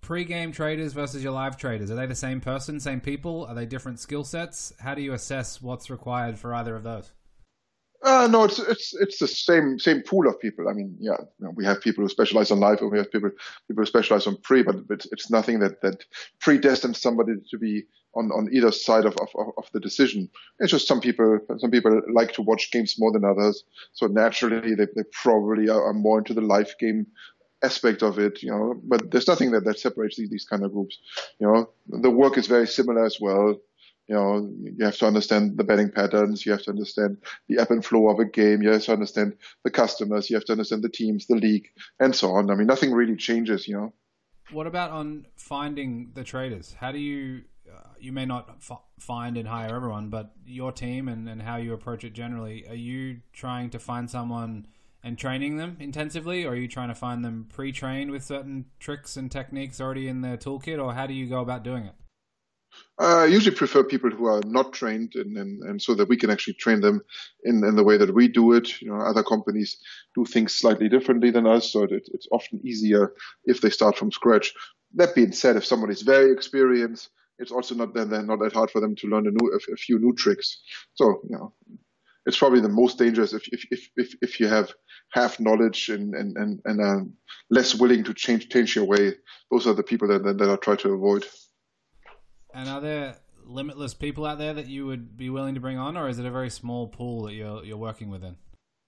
Pre-game 0.00 0.50
traders 0.50 0.92
versus 0.92 1.22
your 1.22 1.32
live 1.32 1.56
traders 1.56 1.88
are 1.90 1.94
they 1.94 2.06
the 2.06 2.14
same 2.16 2.40
person, 2.40 2.80
same 2.80 3.00
people? 3.00 3.46
Are 3.46 3.54
they 3.54 3.66
different 3.66 4.00
skill 4.00 4.24
sets? 4.24 4.72
How 4.80 4.94
do 4.94 5.02
you 5.02 5.12
assess 5.12 5.62
what's 5.62 5.90
required 5.90 6.38
for 6.38 6.52
either 6.54 6.74
of 6.74 6.82
those? 6.82 7.12
Uh, 8.04 8.26
no, 8.28 8.42
it's 8.42 8.58
it's 8.58 8.94
it's 8.94 9.18
the 9.18 9.28
same 9.28 9.78
same 9.78 10.02
pool 10.02 10.28
of 10.28 10.40
people. 10.40 10.68
I 10.68 10.72
mean, 10.72 10.96
yeah, 10.98 11.16
you 11.38 11.46
know, 11.46 11.52
we 11.54 11.64
have 11.64 11.80
people 11.80 12.02
who 12.02 12.08
specialize 12.08 12.50
on 12.50 12.58
live, 12.58 12.80
and 12.80 12.90
we 12.90 12.98
have 12.98 13.12
people 13.12 13.30
people 13.68 13.82
who 13.82 13.86
specialize 13.86 14.26
on 14.26 14.36
pre, 14.38 14.62
but 14.62 14.76
it's, 14.90 15.06
it's 15.12 15.30
nothing 15.30 15.60
that 15.60 15.80
that 15.82 16.04
predestines 16.40 16.96
somebody 16.96 17.34
to 17.50 17.58
be 17.58 17.84
on, 18.14 18.30
on 18.32 18.48
either 18.52 18.72
side 18.72 19.04
of, 19.04 19.16
of, 19.20 19.28
of 19.56 19.66
the 19.72 19.80
decision. 19.80 20.28
It's 20.58 20.72
just 20.72 20.88
some 20.88 21.00
people 21.00 21.38
some 21.58 21.70
people 21.70 22.02
like 22.12 22.32
to 22.34 22.42
watch 22.42 22.72
games 22.72 22.96
more 22.98 23.12
than 23.12 23.24
others, 23.24 23.62
so 23.92 24.08
naturally 24.08 24.74
they, 24.74 24.86
they 24.96 25.04
probably 25.12 25.68
are, 25.68 25.92
more 25.92 26.18
into 26.18 26.34
the 26.34 26.40
live 26.40 26.74
game 26.80 27.06
aspect 27.62 28.02
of 28.02 28.18
it, 28.18 28.42
you 28.42 28.50
know. 28.50 28.80
But 28.82 29.12
there's 29.12 29.28
nothing 29.28 29.52
that 29.52 29.64
that 29.64 29.78
separates 29.78 30.16
these, 30.16 30.30
these 30.30 30.44
kind 30.44 30.64
of 30.64 30.72
groups. 30.72 30.98
You 31.38 31.46
know, 31.46 31.70
the 31.86 32.10
work 32.10 32.36
is 32.36 32.48
very 32.48 32.66
similar 32.66 33.04
as 33.04 33.18
well. 33.20 33.60
You 34.12 34.18
know, 34.18 34.52
you 34.62 34.84
have 34.84 34.98
to 34.98 35.06
understand 35.06 35.56
the 35.56 35.64
betting 35.64 35.90
patterns. 35.90 36.44
You 36.44 36.52
have 36.52 36.62
to 36.64 36.70
understand 36.70 37.16
the 37.48 37.58
ebb 37.58 37.70
and 37.70 37.82
flow 37.82 38.10
of 38.10 38.18
a 38.18 38.26
game. 38.26 38.60
You 38.60 38.68
have 38.68 38.82
to 38.82 38.92
understand 38.92 39.38
the 39.64 39.70
customers. 39.70 40.28
You 40.28 40.36
have 40.36 40.44
to 40.44 40.52
understand 40.52 40.82
the 40.82 40.90
teams, 40.90 41.26
the 41.26 41.36
league, 41.36 41.68
and 41.98 42.14
so 42.14 42.32
on. 42.32 42.50
I 42.50 42.54
mean, 42.54 42.66
nothing 42.66 42.92
really 42.92 43.16
changes. 43.16 43.66
You 43.66 43.76
know. 43.76 43.92
What 44.50 44.66
about 44.66 44.90
on 44.90 45.28
finding 45.36 46.10
the 46.12 46.24
traders? 46.24 46.76
How 46.78 46.92
do 46.92 46.98
you? 46.98 47.44
Uh, 47.66 47.88
you 47.98 48.12
may 48.12 48.26
not 48.26 48.50
f- 48.58 48.82
find 49.00 49.38
and 49.38 49.48
hire 49.48 49.74
everyone, 49.74 50.10
but 50.10 50.32
your 50.44 50.72
team 50.72 51.08
and, 51.08 51.26
and 51.26 51.40
how 51.40 51.56
you 51.56 51.72
approach 51.72 52.04
it 52.04 52.12
generally. 52.12 52.68
Are 52.68 52.74
you 52.74 53.20
trying 53.32 53.70
to 53.70 53.78
find 53.78 54.10
someone? 54.10 54.66
and 55.04 55.18
training 55.18 55.56
them 55.56 55.76
intensively, 55.80 56.44
or 56.44 56.52
are 56.52 56.54
you 56.54 56.68
trying 56.68 56.86
to 56.86 56.94
find 56.94 57.24
them 57.24 57.44
pre-trained 57.52 58.08
with 58.12 58.22
certain 58.22 58.66
tricks 58.78 59.16
and 59.16 59.32
techniques 59.32 59.80
already 59.80 60.06
in 60.06 60.20
their 60.20 60.36
toolkit, 60.36 60.80
or 60.80 60.94
how 60.94 61.08
do 61.08 61.12
you 61.12 61.28
go 61.28 61.40
about 61.40 61.64
doing 61.64 61.84
it? 61.86 61.94
I 62.98 63.26
usually 63.26 63.56
prefer 63.56 63.82
people 63.82 64.10
who 64.10 64.26
are 64.26 64.42
not 64.44 64.72
trained 64.72 65.14
and, 65.14 65.36
and, 65.36 65.62
and 65.62 65.82
so 65.82 65.94
that 65.94 66.08
we 66.08 66.16
can 66.16 66.30
actually 66.30 66.54
train 66.54 66.80
them 66.80 67.00
in, 67.44 67.64
in 67.64 67.74
the 67.74 67.84
way 67.84 67.96
that 67.96 68.14
we 68.14 68.28
do 68.28 68.52
it. 68.52 68.80
You 68.80 68.90
know, 68.90 69.00
other 69.00 69.22
companies 69.22 69.78
do 70.14 70.24
things 70.24 70.54
slightly 70.54 70.88
differently 70.88 71.30
than 71.30 71.46
us, 71.46 71.72
so 71.72 71.84
it, 71.84 72.08
it's 72.12 72.28
often 72.30 72.60
easier 72.64 73.12
if 73.44 73.60
they 73.60 73.70
start 73.70 73.96
from 73.96 74.12
scratch. 74.12 74.54
That 74.94 75.14
being 75.14 75.32
said, 75.32 75.56
if 75.56 75.64
somebody 75.64 75.94
is 75.94 76.02
very 76.02 76.30
experienced, 76.32 77.08
it's 77.38 77.50
also 77.50 77.74
not 77.74 77.94
then 77.94 78.26
not 78.26 78.38
that 78.40 78.52
hard 78.52 78.70
for 78.70 78.80
them 78.80 78.94
to 78.96 79.08
learn 79.08 79.26
a, 79.26 79.30
new, 79.30 79.58
a, 79.72 79.76
few 79.76 79.98
new 79.98 80.14
tricks. 80.14 80.60
So, 80.94 81.22
you 81.28 81.36
know, 81.36 81.54
it's 82.26 82.38
probably 82.38 82.60
the 82.60 82.68
most 82.68 82.98
dangerous 82.98 83.32
if 83.32 83.48
if 83.48 83.66
if 83.70 83.88
if, 83.96 84.14
if 84.22 84.40
you 84.40 84.48
have 84.48 84.72
half 85.12 85.40
knowledge 85.40 85.88
and 85.88 86.14
and 86.14 86.36
and, 86.36 86.60
and 86.64 86.80
are 86.80 87.06
less 87.50 87.74
willing 87.74 88.04
to 88.04 88.14
change 88.14 88.48
change 88.48 88.76
your 88.76 88.84
way. 88.84 89.14
Those 89.50 89.66
are 89.66 89.74
the 89.74 89.82
people 89.82 90.08
that 90.08 90.22
that, 90.24 90.38
that 90.38 90.50
I 90.50 90.56
try 90.56 90.76
to 90.76 90.92
avoid. 90.92 91.24
And 92.54 92.68
are 92.68 92.80
there 92.80 93.16
limitless 93.44 93.94
people 93.94 94.24
out 94.24 94.38
there 94.38 94.54
that 94.54 94.66
you 94.66 94.86
would 94.86 95.16
be 95.16 95.30
willing 95.30 95.54
to 95.54 95.60
bring 95.60 95.78
on, 95.78 95.96
or 95.96 96.08
is 96.08 96.18
it 96.18 96.26
a 96.26 96.30
very 96.30 96.50
small 96.50 96.86
pool 96.86 97.24
that 97.24 97.34
you're 97.34 97.64
you're 97.64 97.76
working 97.76 98.10
within? 98.10 98.36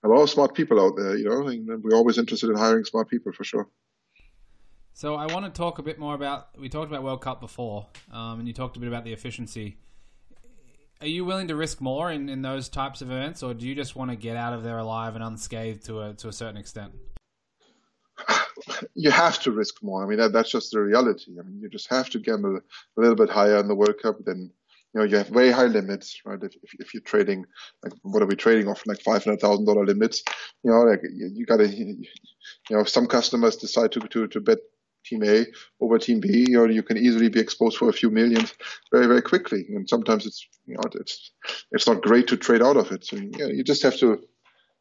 A 0.04 0.08
lot 0.08 0.22
of 0.22 0.30
smart 0.30 0.54
people 0.54 0.80
out 0.80 0.96
there, 0.96 1.16
you 1.16 1.24
know, 1.24 1.46
and 1.46 1.82
we're 1.82 1.96
always 1.96 2.18
interested 2.18 2.50
in 2.50 2.56
hiring 2.56 2.84
smart 2.84 3.08
people 3.08 3.32
for 3.32 3.42
sure. 3.42 3.68
So 4.92 5.14
I 5.14 5.26
want 5.32 5.46
to 5.46 5.50
talk 5.50 5.78
a 5.78 5.82
bit 5.82 5.98
more 5.98 6.14
about. 6.14 6.58
We 6.58 6.68
talked 6.68 6.90
about 6.90 7.02
World 7.02 7.20
Cup 7.20 7.40
before, 7.40 7.86
um, 8.12 8.38
and 8.38 8.46
you 8.46 8.54
talked 8.54 8.76
a 8.76 8.80
bit 8.80 8.88
about 8.88 9.04
the 9.04 9.12
efficiency. 9.12 9.78
Are 11.00 11.06
you 11.06 11.24
willing 11.24 11.48
to 11.48 11.56
risk 11.56 11.80
more 11.80 12.12
in, 12.12 12.28
in 12.28 12.42
those 12.42 12.68
types 12.68 13.02
of 13.02 13.10
events, 13.10 13.42
or 13.42 13.54
do 13.54 13.66
you 13.66 13.74
just 13.74 13.96
want 13.96 14.10
to 14.10 14.16
get 14.16 14.36
out 14.36 14.52
of 14.52 14.62
there 14.62 14.78
alive 14.78 15.16
and 15.16 15.24
unscathed 15.24 15.84
to 15.86 16.00
a 16.02 16.14
to 16.14 16.28
a 16.28 16.32
certain 16.32 16.56
extent? 16.56 16.92
You 18.94 19.10
have 19.10 19.40
to 19.40 19.50
risk 19.50 19.82
more. 19.82 20.04
I 20.04 20.08
mean, 20.08 20.18
that, 20.18 20.32
that's 20.32 20.50
just 20.50 20.72
the 20.72 20.80
reality. 20.80 21.32
I 21.38 21.42
mean, 21.42 21.60
you 21.60 21.68
just 21.68 21.88
have 21.90 22.10
to 22.10 22.18
gamble 22.18 22.56
a 22.56 23.00
little 23.00 23.16
bit 23.16 23.30
higher 23.30 23.58
in 23.58 23.68
the 23.68 23.74
World 23.74 23.96
Cup 24.02 24.24
than 24.24 24.50
you 24.94 25.00
know, 25.00 25.06
you 25.06 25.16
have 25.16 25.28
very 25.28 25.50
high 25.50 25.66
limits, 25.66 26.20
right? 26.24 26.40
If, 26.40 26.54
if, 26.62 26.74
if 26.78 26.94
you're 26.94 27.02
trading, 27.02 27.44
like, 27.82 27.92
what 28.02 28.22
are 28.22 28.26
we 28.26 28.36
trading 28.36 28.68
off? 28.68 28.86
Like 28.86 29.02
$500,000 29.02 29.86
limits, 29.86 30.22
you 30.62 30.70
know, 30.70 30.82
like 30.82 31.00
you, 31.02 31.30
you 31.34 31.46
gotta, 31.46 31.66
you 31.66 32.06
know, 32.70 32.84
some 32.84 33.08
customers 33.08 33.56
decide 33.56 33.90
to, 33.92 34.00
to, 34.00 34.28
to 34.28 34.40
bet 34.40 34.58
team 35.04 35.24
A 35.24 35.46
over 35.80 35.98
team 35.98 36.20
B, 36.20 36.46
you 36.48 36.58
know, 36.58 36.64
you 36.66 36.82
can 36.82 36.96
easily 36.96 37.28
be 37.28 37.40
exposed 37.40 37.76
for 37.76 37.88
a 37.88 37.92
few 37.92 38.08
millions 38.08 38.54
very, 38.92 39.06
very 39.06 39.20
quickly. 39.20 39.66
And 39.68 39.88
sometimes 39.88 40.26
it's, 40.26 40.46
you 40.64 40.74
know, 40.74 40.82
it's, 40.94 41.32
it's 41.72 41.86
not 41.86 42.02
great 42.02 42.28
to 42.28 42.36
trade 42.36 42.62
out 42.62 42.76
of 42.76 42.92
it. 42.92 43.04
So, 43.04 43.16
you, 43.16 43.30
know, 43.30 43.48
you 43.48 43.64
just 43.64 43.82
have 43.82 43.96
to, 43.98 44.22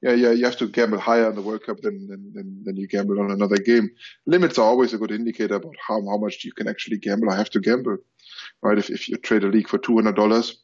yeah, 0.04 0.14
yeah, 0.14 0.32
you 0.32 0.44
have 0.44 0.58
to 0.58 0.68
gamble 0.68 1.00
higher 1.00 1.30
in 1.30 1.36
the 1.36 1.42
World 1.42 1.64
Cup 1.66 1.80
than, 1.80 2.08
than, 2.08 2.62
than, 2.66 2.76
you 2.76 2.88
gamble 2.90 3.22
on 3.22 3.32
another 3.32 3.56
game. 3.56 3.90
Limits 4.26 4.58
are 4.58 4.66
always 4.66 4.94
a 4.94 4.98
good 4.98 5.12
indicator 5.12 5.56
about 5.56 5.76
how, 5.88 5.96
how 6.06 6.18
much 6.18 6.44
you 6.44 6.52
can 6.52 6.68
actually 6.68 6.98
gamble. 6.98 7.30
I 7.30 7.38
have 7.38 7.50
to 7.52 7.62
gamble, 7.62 7.98
right? 8.62 8.78
If, 8.78 8.90
if 8.90 9.08
you 9.08 9.16
trade 9.16 9.46
a 9.46 9.48
league 9.48 9.70
for 9.70 9.80
$200, 9.80 10.56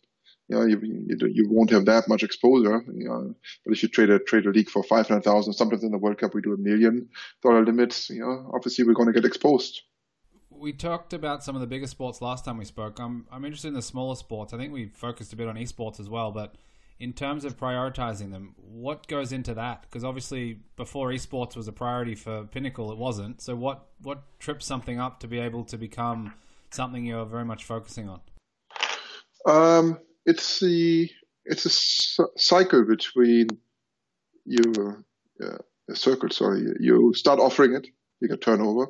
you 0.49 0.57
know, 0.57 0.65
you, 0.65 0.77
you, 0.81 1.17
you 1.31 1.47
won't 1.49 1.69
have 1.69 1.85
that 1.85 2.09
much 2.09 2.21
exposure. 2.21 2.83
You 2.93 3.07
know, 3.07 3.33
but 3.65 3.73
if 3.73 3.81
you 3.81 3.87
trade 3.87 4.09
a 4.09 4.19
trade 4.19 4.45
a 4.45 4.49
league 4.49 4.69
for 4.69 4.83
five 4.83 5.07
hundred 5.07 5.23
thousand, 5.23 5.53
sometimes 5.53 5.83
in 5.83 5.91
the 5.91 5.97
World 5.97 6.17
Cup 6.17 6.33
we 6.33 6.41
do 6.41 6.53
a 6.53 6.57
million 6.57 7.07
dollar 7.43 7.63
limits. 7.63 8.09
You 8.09 8.21
know, 8.21 8.51
obviously 8.53 8.83
we're 8.83 8.93
going 8.93 9.07
to 9.07 9.13
get 9.13 9.25
exposed. 9.25 9.83
We 10.49 10.73
talked 10.73 11.13
about 11.13 11.43
some 11.43 11.55
of 11.55 11.61
the 11.61 11.67
bigger 11.67 11.85
sports 11.85 12.19
last 12.19 12.45
time 12.45 12.57
we 12.57 12.65
spoke. 12.65 12.99
I'm 12.99 13.27
I'm 13.31 13.45
interested 13.45 13.67
in 13.67 13.75
the 13.75 13.83
smaller 13.83 14.15
sports. 14.15 14.51
I 14.51 14.57
think 14.57 14.73
we 14.73 14.87
focused 14.87 15.31
a 15.33 15.35
bit 15.35 15.47
on 15.47 15.55
esports 15.55 15.99
as 15.99 16.09
well, 16.09 16.31
but 16.31 16.55
in 16.99 17.13
terms 17.13 17.45
of 17.45 17.57
prioritizing 17.57 18.31
them, 18.31 18.55
what 18.57 19.07
goes 19.07 19.31
into 19.31 19.53
that? 19.53 19.83
Because 19.83 20.03
obviously, 20.03 20.59
before 20.75 21.09
esports 21.11 21.55
was 21.55 21.67
a 21.67 21.71
priority 21.71 22.15
for 22.15 22.43
Pinnacle, 22.45 22.91
it 22.91 22.97
wasn't. 22.97 23.41
So, 23.41 23.55
what 23.55 23.87
what 24.01 24.23
trips 24.39 24.65
something 24.65 24.99
up 24.99 25.19
to 25.21 25.27
be 25.27 25.39
able 25.39 25.63
to 25.65 25.77
become 25.77 26.33
something 26.71 27.05
you're 27.05 27.25
very 27.25 27.45
much 27.45 27.63
focusing 27.63 28.09
on? 28.09 28.21
Um, 29.45 29.99
it's 30.25 30.59
the 30.59 31.09
it's 31.45 31.65
a 31.65 32.27
cycle 32.37 32.83
between 32.83 33.47
you 34.45 35.03
uh, 35.41 35.57
a 35.89 35.95
circle. 35.95 36.29
Sorry, 36.29 36.65
you 36.79 37.13
start 37.15 37.39
offering 37.39 37.73
it, 37.73 37.87
you 38.19 38.27
get 38.27 38.41
turnover. 38.41 38.87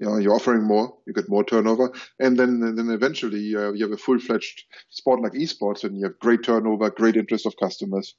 You 0.00 0.06
know, 0.06 0.16
you're 0.16 0.34
offering 0.34 0.62
more, 0.62 0.96
you 1.06 1.12
get 1.12 1.28
more 1.28 1.44
turnover, 1.44 1.92
and 2.18 2.38
then 2.38 2.62
and 2.62 2.78
then 2.78 2.90
eventually 2.90 3.54
uh, 3.54 3.72
you 3.72 3.84
have 3.84 3.92
a 3.92 3.98
full-fledged 3.98 4.64
sport 4.88 5.20
like 5.20 5.32
esports, 5.32 5.84
and 5.84 5.96
you 5.98 6.04
have 6.04 6.18
great 6.18 6.42
turnover, 6.42 6.90
great 6.90 7.16
interest 7.16 7.46
of 7.46 7.54
customers, 7.56 8.14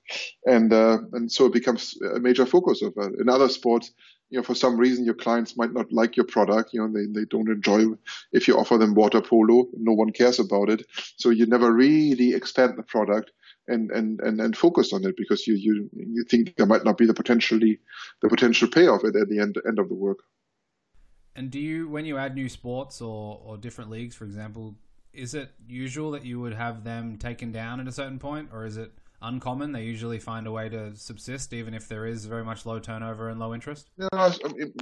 and 0.46 0.72
uh, 0.72 1.00
and 1.14 1.32
so 1.32 1.48
it 1.48 1.54
becomes 1.54 1.98
a 2.16 2.20
major 2.20 2.46
focus 2.46 2.84
of 2.84 2.94
it. 2.98 3.20
In 3.20 3.30
other 3.30 3.50
sports, 3.50 3.92
you 4.32 4.38
know, 4.38 4.44
for 4.44 4.56
some 4.56 4.78
reason 4.78 5.06
your 5.06 5.14
clients 5.16 5.58
might 5.58 5.74
not 5.74 5.92
like 5.92 6.16
your 6.16 6.26
product, 6.26 6.70
you 6.74 6.80
know, 6.82 6.92
they, 6.92 7.20
they 7.20 7.26
don't 7.26 7.50
enjoy 7.50 7.84
if 8.32 8.48
you 8.48 8.58
offer 8.58 8.78
them 8.78 8.96
water 8.96 9.22
polo, 9.22 9.68
no 9.76 9.92
one 9.92 10.12
cares 10.12 10.40
about 10.40 10.70
it. 10.70 10.86
So 11.18 11.30
you 11.30 11.46
never 11.46 11.72
really 11.72 12.34
expand 12.34 12.74
the 12.78 12.84
product 12.84 13.32
and, 13.68 13.92
and, 13.92 14.22
and, 14.22 14.40
and 14.40 14.58
focus 14.58 14.94
on 14.94 15.06
it 15.06 15.16
because 15.18 15.46
you, 15.48 15.56
you, 15.56 15.90
you 15.94 16.24
think 16.30 16.56
there 16.56 16.66
might 16.66 16.86
not 16.86 16.98
be 16.98 17.06
the 17.06 17.14
potentially, 17.14 17.80
the 18.22 18.30
potential 18.30 18.70
payoff 18.70 19.04
at, 19.04 19.16
at 19.18 19.28
the 19.28 19.40
end, 19.40 19.58
end 19.68 19.80
of 19.80 19.90
the 19.90 19.96
work. 19.96 20.20
And 21.36 21.50
do 21.50 21.60
you, 21.60 21.88
when 21.88 22.06
you 22.06 22.18
add 22.18 22.36
new 22.36 22.50
sports 22.50 23.02
or, 23.02 23.40
or 23.44 23.58
different 23.58 23.90
leagues, 23.90 24.16
for 24.16 24.26
example, 24.26 24.76
is 25.14 25.34
it 25.34 25.50
usual 25.68 26.12
that 26.12 26.26
you 26.26 26.40
would 26.40 26.54
have 26.54 26.84
them 26.84 27.18
taken 27.18 27.52
down 27.52 27.80
at 27.80 27.88
a 27.88 27.92
certain 27.92 28.20
point 28.20 28.50
or 28.52 28.66
is 28.66 28.78
it 28.78 28.92
uncommon. 29.22 29.72
They 29.72 29.84
usually 29.84 30.20
find 30.20 30.48
a 30.48 30.52
way 30.52 30.70
to 30.70 30.96
subsist, 30.96 31.54
even 31.54 31.74
if 31.74 31.88
there 31.88 32.06
is 32.06 32.26
very 32.26 32.44
much 32.44 32.66
low 32.66 32.80
turnover 32.80 33.30
and 33.30 33.40
low 33.40 33.54
interest. 33.54 33.90
I 34.14 34.34
mean, 34.56 34.74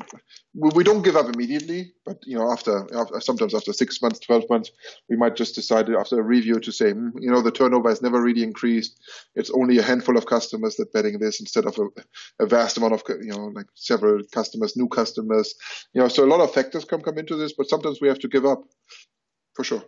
we 0.54 0.84
don't 0.84 1.02
give 1.02 1.15
up 1.15 1.34
immediately, 1.34 1.93
but 2.06 2.17
you 2.25 2.38
know, 2.38 2.52
after, 2.52 2.88
after, 2.95 3.19
sometimes 3.19 3.54
after 3.54 3.73
six 3.73 4.02
months, 4.02 4.19
twelve 4.19 4.43
months, 4.49 4.71
we 5.10 5.15
might 5.15 5.36
just 5.36 5.56
decide 5.56 5.89
after 5.89 6.19
a 6.19 6.23
review 6.23 6.60
to 6.60 6.71
say, 6.71 6.91
hmm, 6.91 7.10
you 7.19 7.32
know, 7.32 7.41
the 7.41 7.52
turnover 7.52 7.89
has 7.89 8.02
never 8.02 8.21
really 8.21 8.43
increased. 8.43 8.99
It's 9.36 9.52
only 9.52 9.78
a 9.78 9.84
handful 9.84 10.17
of 10.17 10.25
customers 10.25 10.75
that 10.78 10.93
betting 10.93 11.19
this 11.19 11.39
instead 11.39 11.65
of 11.65 11.78
a, 11.78 12.43
a 12.43 12.45
vast 12.47 12.78
amount 12.78 12.93
of 12.93 13.04
you 13.08 13.32
know, 13.32 13.52
like 13.56 13.67
several 13.75 14.21
customers, 14.32 14.78
new 14.78 14.88
customers. 14.88 15.56
You 15.93 16.02
know, 16.02 16.08
so 16.08 16.23
a 16.23 16.32
lot 16.34 16.41
of 16.41 16.54
factors 16.54 16.86
come 16.86 17.02
come 17.02 17.17
into 17.17 17.36
this, 17.36 17.54
but 17.54 17.69
sometimes 17.69 17.99
we 18.02 18.08
have 18.08 18.19
to 18.19 18.28
give 18.28 18.45
up, 18.45 18.63
for 19.54 19.63
sure. 19.63 19.84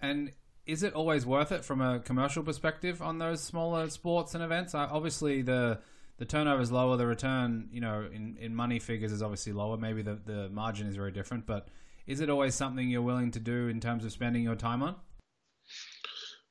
And 0.00 0.32
is 0.68 0.82
it 0.82 0.92
always 0.92 1.24
worth 1.24 1.50
it 1.50 1.64
from 1.64 1.80
a 1.80 1.98
commercial 1.98 2.42
perspective 2.42 3.00
on 3.00 3.18
those 3.18 3.42
smaller 3.42 3.88
sports 3.88 4.34
and 4.34 4.44
events? 4.44 4.74
Uh, 4.74 4.86
obviously, 4.90 5.40
the 5.40 5.80
the 6.18 6.26
turnover 6.26 6.60
is 6.60 6.70
lower, 6.70 6.96
the 6.96 7.06
return, 7.06 7.68
you 7.72 7.80
know, 7.80 8.06
in, 8.12 8.36
in 8.38 8.54
money 8.54 8.78
figures 8.78 9.10
is 9.10 9.22
obviously 9.22 9.52
lower. 9.52 9.76
Maybe 9.76 10.02
the, 10.02 10.18
the 10.26 10.48
margin 10.50 10.86
is 10.88 10.96
very 10.96 11.12
different, 11.12 11.46
but 11.46 11.68
is 12.06 12.20
it 12.20 12.28
always 12.28 12.54
something 12.54 12.90
you're 12.90 13.02
willing 13.02 13.30
to 13.30 13.40
do 13.40 13.68
in 13.68 13.80
terms 13.80 14.04
of 14.04 14.12
spending 14.12 14.42
your 14.42 14.56
time 14.56 14.82
on? 14.82 14.96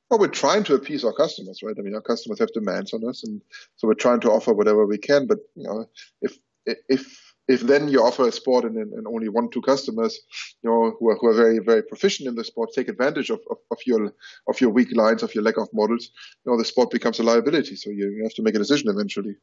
Well, 0.10 0.20
we're 0.20 0.30
trying 0.30 0.64
to 0.66 0.76
appease 0.76 1.04
our 1.04 1.14
customers, 1.14 1.62
right? 1.62 1.76
I 1.78 1.82
mean, 1.82 1.94
our 1.94 2.02
customers 2.02 2.40
have 2.40 2.52
demands 2.54 2.94
on 2.94 3.08
us, 3.08 3.24
and 3.24 3.42
so 3.76 3.88
we're 3.88 3.94
trying 3.94 4.22
to 4.22 4.32
offer 4.32 4.54
whatever 4.54 4.86
we 4.86 4.98
can. 4.98 5.28
But 5.28 5.40
you 5.56 5.64
know, 5.64 5.86
if 6.22 6.38
if 6.66 7.27
if 7.48 7.62
then 7.62 7.88
you 7.88 8.04
offer 8.04 8.28
a 8.28 8.32
sport 8.32 8.66
and, 8.66 8.76
and 8.78 9.08
only 9.08 9.30
one 9.30 9.50
two 9.50 9.62
customers, 9.62 10.20
you 10.62 10.70
know, 10.70 10.96
who 11.00 11.10
are, 11.10 11.16
who 11.16 11.28
are 11.28 11.34
very 11.34 11.60
very 11.60 11.82
proficient 11.82 12.28
in 12.28 12.36
the 12.36 12.44
sport, 12.44 12.72
take 12.74 12.90
advantage 12.90 13.30
of, 13.30 13.40
of, 13.50 13.58
of, 13.72 13.78
your 13.86 14.14
of 14.48 14.60
your 14.60 14.70
weak 14.70 14.96
lines, 14.96 15.24
of 15.24 15.34
your 15.34 15.44
lack 15.44 15.58
of 15.58 15.70
models, 15.74 16.12
you 16.46 16.52
know, 16.52 16.58
the 16.58 16.66
sport 16.66 16.92
becomes 16.92 17.20
a 17.20 17.24
liability. 17.24 17.76
So 17.76 17.90
you, 17.90 18.10
you 18.10 18.24
have 18.24 18.34
to 18.36 18.42
make 18.42 18.56
a 18.56 18.60
decision 18.60 18.90
eventually. 18.90 19.36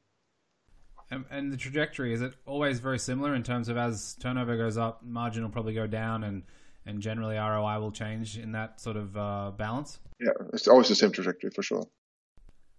And, 1.11 1.25
and 1.31 1.53
the 1.53 1.57
trajectory 1.57 2.13
is 2.13 2.23
it 2.23 2.35
always 2.47 2.81
very 2.81 2.99
similar 2.99 3.35
in 3.35 3.43
terms 3.43 3.69
of 3.69 3.77
as 3.77 4.17
turnover 4.21 4.57
goes 4.57 4.77
up, 4.77 5.03
margin 5.05 5.43
will 5.43 5.51
probably 5.51 5.75
go 5.75 5.87
down, 5.87 6.25
and 6.25 6.43
and 6.87 7.01
generally 7.01 7.37
ROI 7.37 7.81
will 7.81 7.93
change 7.93 8.37
in 8.37 8.53
that 8.53 8.81
sort 8.81 8.97
of 8.97 9.17
uh, 9.17 9.53
balance. 9.57 9.99
Yeah, 10.21 10.33
it's 10.53 10.69
always 10.69 10.89
the 10.89 10.95
same 10.95 11.13
trajectory 11.13 11.51
for 11.51 11.63
sure. 11.63 11.87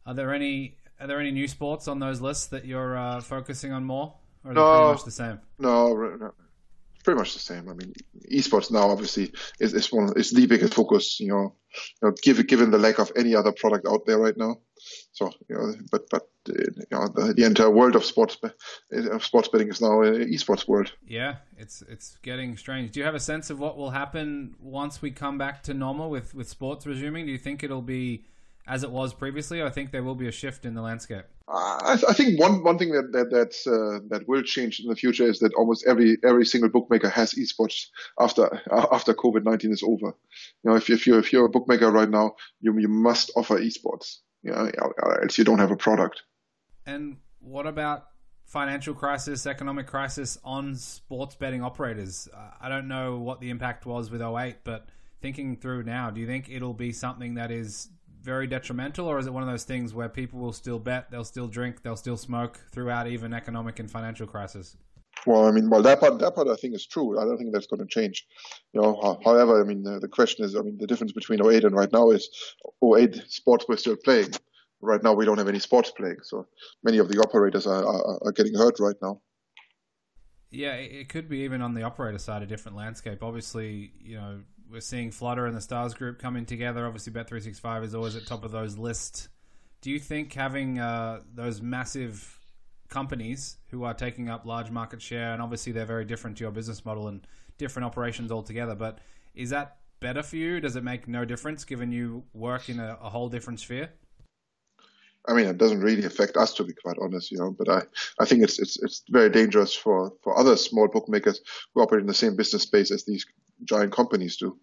Are 0.06 0.14
there 0.14 0.34
any 0.34 0.78
are 1.00 1.08
there 1.08 1.20
any 1.20 1.32
new 1.32 1.48
sports 1.48 1.88
on 1.88 2.00
those 2.00 2.22
lists 2.22 2.48
that 2.48 2.66
you're 2.66 2.96
uh, 2.96 3.22
focusing 3.22 3.72
on 3.72 3.84
more? 3.84 4.14
Or 4.46 4.54
no, 4.54 4.72
pretty 4.72 4.94
much 4.94 5.04
the 5.04 5.12
same? 5.12 5.40
No, 5.58 5.94
no, 5.94 6.32
pretty 7.04 7.18
much 7.18 7.34
the 7.34 7.40
same. 7.40 7.70
I 7.70 7.74
mean, 7.74 7.94
esports 8.32 8.72
now 8.72 8.90
obviously 8.90 9.32
is, 9.60 9.74
is 9.74 9.92
one 9.92 10.12
is 10.18 10.32
the 10.32 10.46
biggest 10.46 10.74
focus. 10.74 11.20
You 11.20 11.30
know, 11.30 11.56
you 12.02 12.10
know, 12.10 12.16
given 12.22 12.46
given 12.46 12.72
the 12.72 12.78
lack 12.78 13.00
of 13.00 13.12
any 13.16 13.36
other 13.36 13.52
product 13.52 13.88
out 13.88 14.06
there 14.06 14.20
right 14.20 14.38
now. 14.38 14.58
So 15.14 15.32
you 15.50 15.56
know, 15.56 15.74
but 15.92 16.10
but 16.10 16.24
uh, 16.50 16.54
you 16.54 16.86
know, 16.92 17.08
the, 17.08 17.34
the, 17.34 17.44
entire 17.46 17.72
world 17.72 17.96
of 17.96 18.04
sports 18.06 18.38
of 18.92 19.24
sports 19.24 19.48
betting 19.48 19.70
is 19.70 19.82
now 19.82 20.02
an 20.02 20.32
esports 20.32 20.68
world. 20.68 20.92
Yeah, 21.08 21.38
it's 21.58 21.82
it's 21.88 22.18
getting 22.22 22.58
strange. 22.58 22.92
Do 22.92 23.00
you 23.00 23.06
have 23.06 23.16
a 23.16 23.20
sense 23.20 23.50
of 23.50 23.60
what 23.60 23.78
will 23.78 23.92
happen 23.92 24.56
once 24.60 25.02
we 25.02 25.12
come 25.12 25.38
back 25.38 25.64
to 25.64 25.74
normal 25.74 26.10
with 26.10 26.36
with 26.36 26.50
sports 26.50 26.86
resuming? 26.86 27.26
Do 27.26 27.32
you 27.32 27.40
think 27.40 27.64
it'll 27.64 27.82
be 27.82 28.26
as 28.68 28.84
it 28.84 28.92
was 28.92 29.14
previously? 29.14 29.64
I 29.64 29.70
think 29.70 29.92
there 29.92 30.04
will 30.04 30.16
be 30.16 30.28
a 30.28 30.32
shift 30.32 30.66
in 30.66 30.74
the 30.74 30.82
landscape. 30.82 31.26
I, 31.48 32.00
I 32.10 32.14
think 32.14 32.40
one 32.40 32.64
one 32.64 32.78
thing 32.80 32.92
that 32.92 33.12
that 33.12 33.54
uh, 33.68 34.00
that 34.10 34.28
will 34.28 34.42
change 34.42 34.80
in 34.80 34.90
the 34.90 34.96
future 34.96 35.28
is 35.28 35.40
that 35.40 35.54
almost 35.54 35.86
every 35.86 36.18
every 36.24 36.46
single 36.46 36.70
bookmaker 36.70 37.10
has 37.10 37.34
esports 37.34 37.88
after 38.20 38.62
after 38.72 39.14
COVID 39.14 39.44
nineteen 39.44 39.72
is 39.72 39.84
over. 39.84 40.08
You 40.64 40.72
know, 40.72 40.76
if 40.76 40.90
if 40.90 41.06
you 41.06 41.18
if 41.20 41.32
you're 41.32 41.46
a 41.46 41.50
bookmaker 41.50 41.92
right 41.92 42.10
now, 42.10 42.36
you 42.62 42.78
you 42.80 42.88
must 42.88 43.32
offer 43.36 43.60
esports. 43.60 44.18
You 44.42 44.52
know, 44.52 44.72
else 45.22 45.38
you 45.38 45.44
don't 45.44 45.60
have 45.60 45.72
a 45.72 45.78
product. 45.78 46.24
And 46.86 47.18
what 47.40 47.68
about 47.68 48.06
financial 48.46 48.94
crisis, 48.94 49.46
economic 49.46 49.88
crisis 49.88 50.38
on 50.44 50.76
sports 50.76 51.36
betting 51.36 51.64
operators? 51.64 52.28
Uh, 52.34 52.52
I 52.62 52.70
don't 52.70 52.88
know 52.88 53.18
what 53.18 53.40
the 53.40 53.50
impact 53.50 53.86
was 53.86 54.12
with 54.12 54.22
08, 54.22 54.58
but 54.64 54.88
thinking 55.22 55.58
through 55.58 55.84
now, 55.84 56.12
do 56.12 56.22
you 56.22 56.28
think 56.28 56.50
it'll 56.50 56.76
be 56.76 56.92
something 56.92 57.36
that 57.36 57.52
is 57.52 57.90
very 58.26 58.48
detrimental, 58.48 59.08
or 59.08 59.20
is 59.20 59.28
it 59.28 59.34
one 59.34 59.44
of 59.44 59.50
those 59.50 59.64
things 59.64 59.94
where 59.94 60.10
people 60.10 60.40
will 60.40 60.52
still 60.52 60.80
bet, 60.80 61.12
they'll 61.12 61.24
still 61.24 61.48
drink, 61.48 61.84
they'll 61.84 61.96
still 61.96 62.18
smoke 62.18 62.60
throughout 62.72 63.08
even 63.08 63.34
economic 63.34 63.80
and 63.80 63.90
financial 63.90 64.26
crisis? 64.28 64.76
Well, 65.26 65.46
I 65.46 65.52
mean, 65.52 65.70
well, 65.70 65.82
that 65.84 66.00
part, 66.00 66.20
that 66.20 66.36
part 66.36 66.48
I 66.48 66.56
think 66.56 66.76
is 66.76 66.86
true. 66.86 67.20
I 67.20 67.24
don't 67.24 67.38
think 67.38 67.54
that's 67.54 67.68
going 67.68 67.80
to 67.80 67.88
change. 67.88 68.26
You 68.74 68.82
know, 68.82 69.20
however, 69.24 69.62
I 69.62 69.64
mean, 69.64 69.84
the, 69.84 70.00
the 70.00 70.08
question 70.08 70.44
is, 70.44 70.56
I 70.56 70.62
mean, 70.62 70.78
the 70.78 70.88
difference 70.88 71.14
between 71.14 71.46
08 71.46 71.64
and 71.64 71.76
right 71.76 71.92
now 71.94 72.10
is 72.10 72.30
08 72.84 73.24
sports 73.30 73.66
were 73.70 73.78
still 73.78 73.96
playing. 74.04 74.34
right 74.82 75.04
now 75.04 75.14
we 75.14 75.26
don't 75.26 75.38
have 75.38 75.48
any 75.48 75.60
sports 75.60 75.92
playing, 75.92 76.18
so 76.24 76.48
many 76.84 76.98
of 76.98 77.08
the 77.08 77.20
operators 77.20 77.66
are, 77.66 77.86
are, 77.86 78.20
are 78.26 78.32
getting 78.32 78.56
hurt 78.56 78.80
right 78.80 78.98
now. 79.02 79.22
Yeah, 80.52 80.74
it 80.74 81.10
could 81.10 81.28
be 81.28 81.40
even 81.40 81.62
on 81.62 81.74
the 81.74 81.84
operator 81.84 82.18
side 82.18 82.42
a 82.42 82.46
different 82.46 82.78
landscape. 82.78 83.22
Obviously, 83.22 83.92
you 84.00 84.16
know, 84.16 84.42
we're 84.70 84.82
seeing 84.82 85.12
Flutter 85.12 85.46
and 85.46 85.56
the 85.56 85.62
Stars 85.62 85.94
Group 85.94 86.20
coming 86.20 86.46
together. 86.46 86.86
Obviously, 86.86 87.14
Bet365 87.14 87.84
is 87.84 87.96
always 87.96 88.16
at 88.16 88.26
top 88.26 88.44
of 88.44 88.52
those 88.52 88.78
lists. 88.78 89.30
Do 89.82 89.92
you 89.92 90.00
think 90.00 90.34
having 90.34 90.80
uh, 90.80 91.22
those 91.34 91.62
massive 91.62 92.40
companies 92.90 93.58
who 93.70 93.84
are 93.84 93.94
taking 93.94 94.30
up 94.30 94.46
large 94.46 94.72
market 94.72 95.02
share, 95.02 95.34
and 95.34 95.42
obviously 95.42 95.72
they're 95.72 95.86
very 95.86 96.06
different 96.06 96.38
to 96.38 96.44
your 96.44 96.52
business 96.52 96.86
model 96.86 97.08
and 97.08 97.26
different 97.58 97.86
operations 97.86 98.32
altogether, 98.32 98.76
but 98.76 99.00
is 99.34 99.50
that 99.52 99.78
better 100.00 100.24
for 100.24 100.38
you? 100.38 100.60
Does 100.60 100.76
it 100.76 100.84
make 100.84 101.08
no 101.08 101.26
difference 101.26 101.64
given 101.64 101.92
you 101.92 102.24
work 102.34 102.70
in 102.70 102.80
a, 102.80 102.98
a 103.02 103.10
whole 103.10 103.30
different 103.30 103.60
sphere? 103.60 103.90
I 105.28 105.34
mean, 105.34 105.48
it 105.48 105.58
doesn't 105.58 105.82
really 105.82 106.06
affect 106.06 106.38
us, 106.38 106.54
to 106.56 106.64
be 106.64 106.74
quite 106.74 106.98
honest, 107.02 107.32
you 107.32 107.40
know. 107.40 107.52
But 107.52 107.70
I, 107.70 107.82
I 108.20 108.26
think 108.26 108.44
it's 108.44 108.60
it's 108.60 108.82
it's 108.84 109.04
very 109.10 109.30
dangerous 109.30 109.74
for 109.74 110.14
for 110.22 110.38
other 110.38 110.56
small 110.56 110.88
bookmakers 110.88 111.42
who 111.74 111.82
operate 111.82 112.02
in 112.02 112.08
the 112.08 112.14
same 112.14 112.36
business 112.36 112.62
space 112.62 112.92
as 112.92 113.06
these 113.06 113.26
giant 113.64 113.92
companies 113.92 114.38
do. 114.38 114.58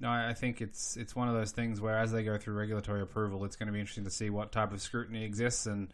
No, 0.00 0.10
I 0.10 0.34
think 0.34 0.60
it's 0.60 0.96
it's 0.96 1.14
one 1.14 1.28
of 1.28 1.34
those 1.34 1.52
things 1.52 1.80
where 1.80 1.96
as 1.96 2.10
they 2.10 2.24
go 2.24 2.36
through 2.36 2.54
regulatory 2.54 3.02
approval, 3.02 3.44
it's 3.44 3.54
going 3.54 3.68
to 3.68 3.72
be 3.72 3.78
interesting 3.78 4.04
to 4.04 4.10
see 4.10 4.30
what 4.30 4.50
type 4.50 4.72
of 4.72 4.80
scrutiny 4.80 5.24
exists 5.24 5.66
and 5.66 5.92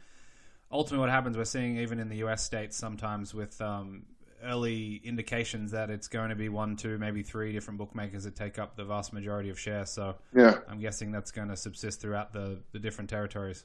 ultimately 0.73 1.01
what 1.01 1.11
happens. 1.11 1.37
We're 1.37 1.45
seeing 1.45 1.77
even 1.79 2.01
in 2.01 2.09
the 2.09 2.17
U.S. 2.17 2.43
states 2.43 2.75
sometimes 2.77 3.35
with 3.35 3.61
um, 3.61 4.05
early 4.43 5.01
indications 5.05 5.73
that 5.73 5.91
it's 5.91 6.09
going 6.09 6.31
to 6.31 6.37
be 6.37 6.49
one, 6.49 6.77
two, 6.77 6.97
maybe 6.99 7.23
three 7.23 7.53
different 7.53 7.79
bookmakers 7.79 8.25
that 8.25 8.35
take 8.35 8.59
up 8.59 8.77
the 8.77 8.85
vast 8.85 9.13
majority 9.13 9.51
of 9.51 9.59
shares. 9.59 9.91
So 9.91 10.17
yeah, 10.35 10.61
I'm 10.69 10.81
guessing 10.81 11.13
that's 11.13 11.31
going 11.31 11.49
to 11.49 11.57
subsist 11.57 12.01
throughout 12.01 12.33
the, 12.33 12.61
the 12.73 12.79
different 12.79 13.11
territories. 13.11 13.65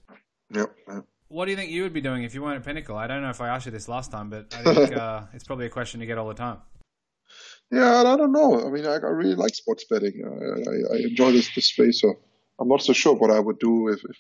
Yep. 0.54 0.76
yep. 0.88 1.06
What 1.30 1.46
do 1.46 1.52
you 1.52 1.58
think 1.58 1.72
you 1.72 1.84
would 1.84 1.94
be 1.94 2.02
doing 2.02 2.24
if 2.24 2.36
you 2.36 2.44
weren't 2.44 2.58
at 2.58 2.66
Pinnacle? 2.66 2.96
I 2.96 3.08
don't 3.08 3.22
know 3.22 3.30
if 3.30 3.42
I 3.42 3.50
asked 3.50 3.66
you 3.66 3.72
this 3.72 3.88
last 3.88 4.12
time, 4.12 4.30
but 4.30 4.54
I 4.54 4.74
think 4.74 4.98
uh, 4.98 5.22
it's 5.34 5.44
probably 5.44 5.66
a 5.66 5.70
question 5.70 6.00
you 6.02 6.06
get 6.06 6.18
all 6.18 6.28
the 6.28 6.34
time. 6.34 6.58
Yeah, 7.74 8.02
I 8.02 8.16
don't 8.16 8.32
know. 8.32 8.66
I 8.66 8.70
mean, 8.70 8.86
I, 8.86 8.94
I 8.94 9.10
really 9.10 9.34
like 9.34 9.56
sports 9.56 9.84
betting. 9.90 10.22
I, 10.24 10.94
I, 10.94 10.96
I, 10.96 11.02
enjoy 11.02 11.32
this, 11.32 11.54
this 11.56 11.66
space, 11.66 12.02
so 12.02 12.14
I'm 12.60 12.68
not 12.68 12.84
so 12.84 12.94
sure 12.94 13.16
what 13.16 13.32
I 13.32 13.40
would 13.40 13.58
do 13.58 13.88
if, 13.88 14.04
if 14.06 14.18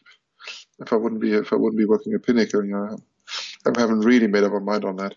if 0.79 0.91
I 0.91 0.95
wouldn't 0.95 1.21
be 1.21 1.33
if 1.33 1.53
I 1.53 1.55
wouldn't 1.55 1.77
be 1.77 1.85
working 1.85 2.13
at 2.13 2.23
Pinnacle. 2.23 2.65
You 2.65 2.71
know, 2.71 2.97
I 3.65 3.79
haven't 3.79 4.01
really 4.01 4.25
made 4.25 4.43
up 4.43 4.53
my 4.53 4.59
mind 4.59 4.85
on 4.85 4.95
that. 4.95 5.13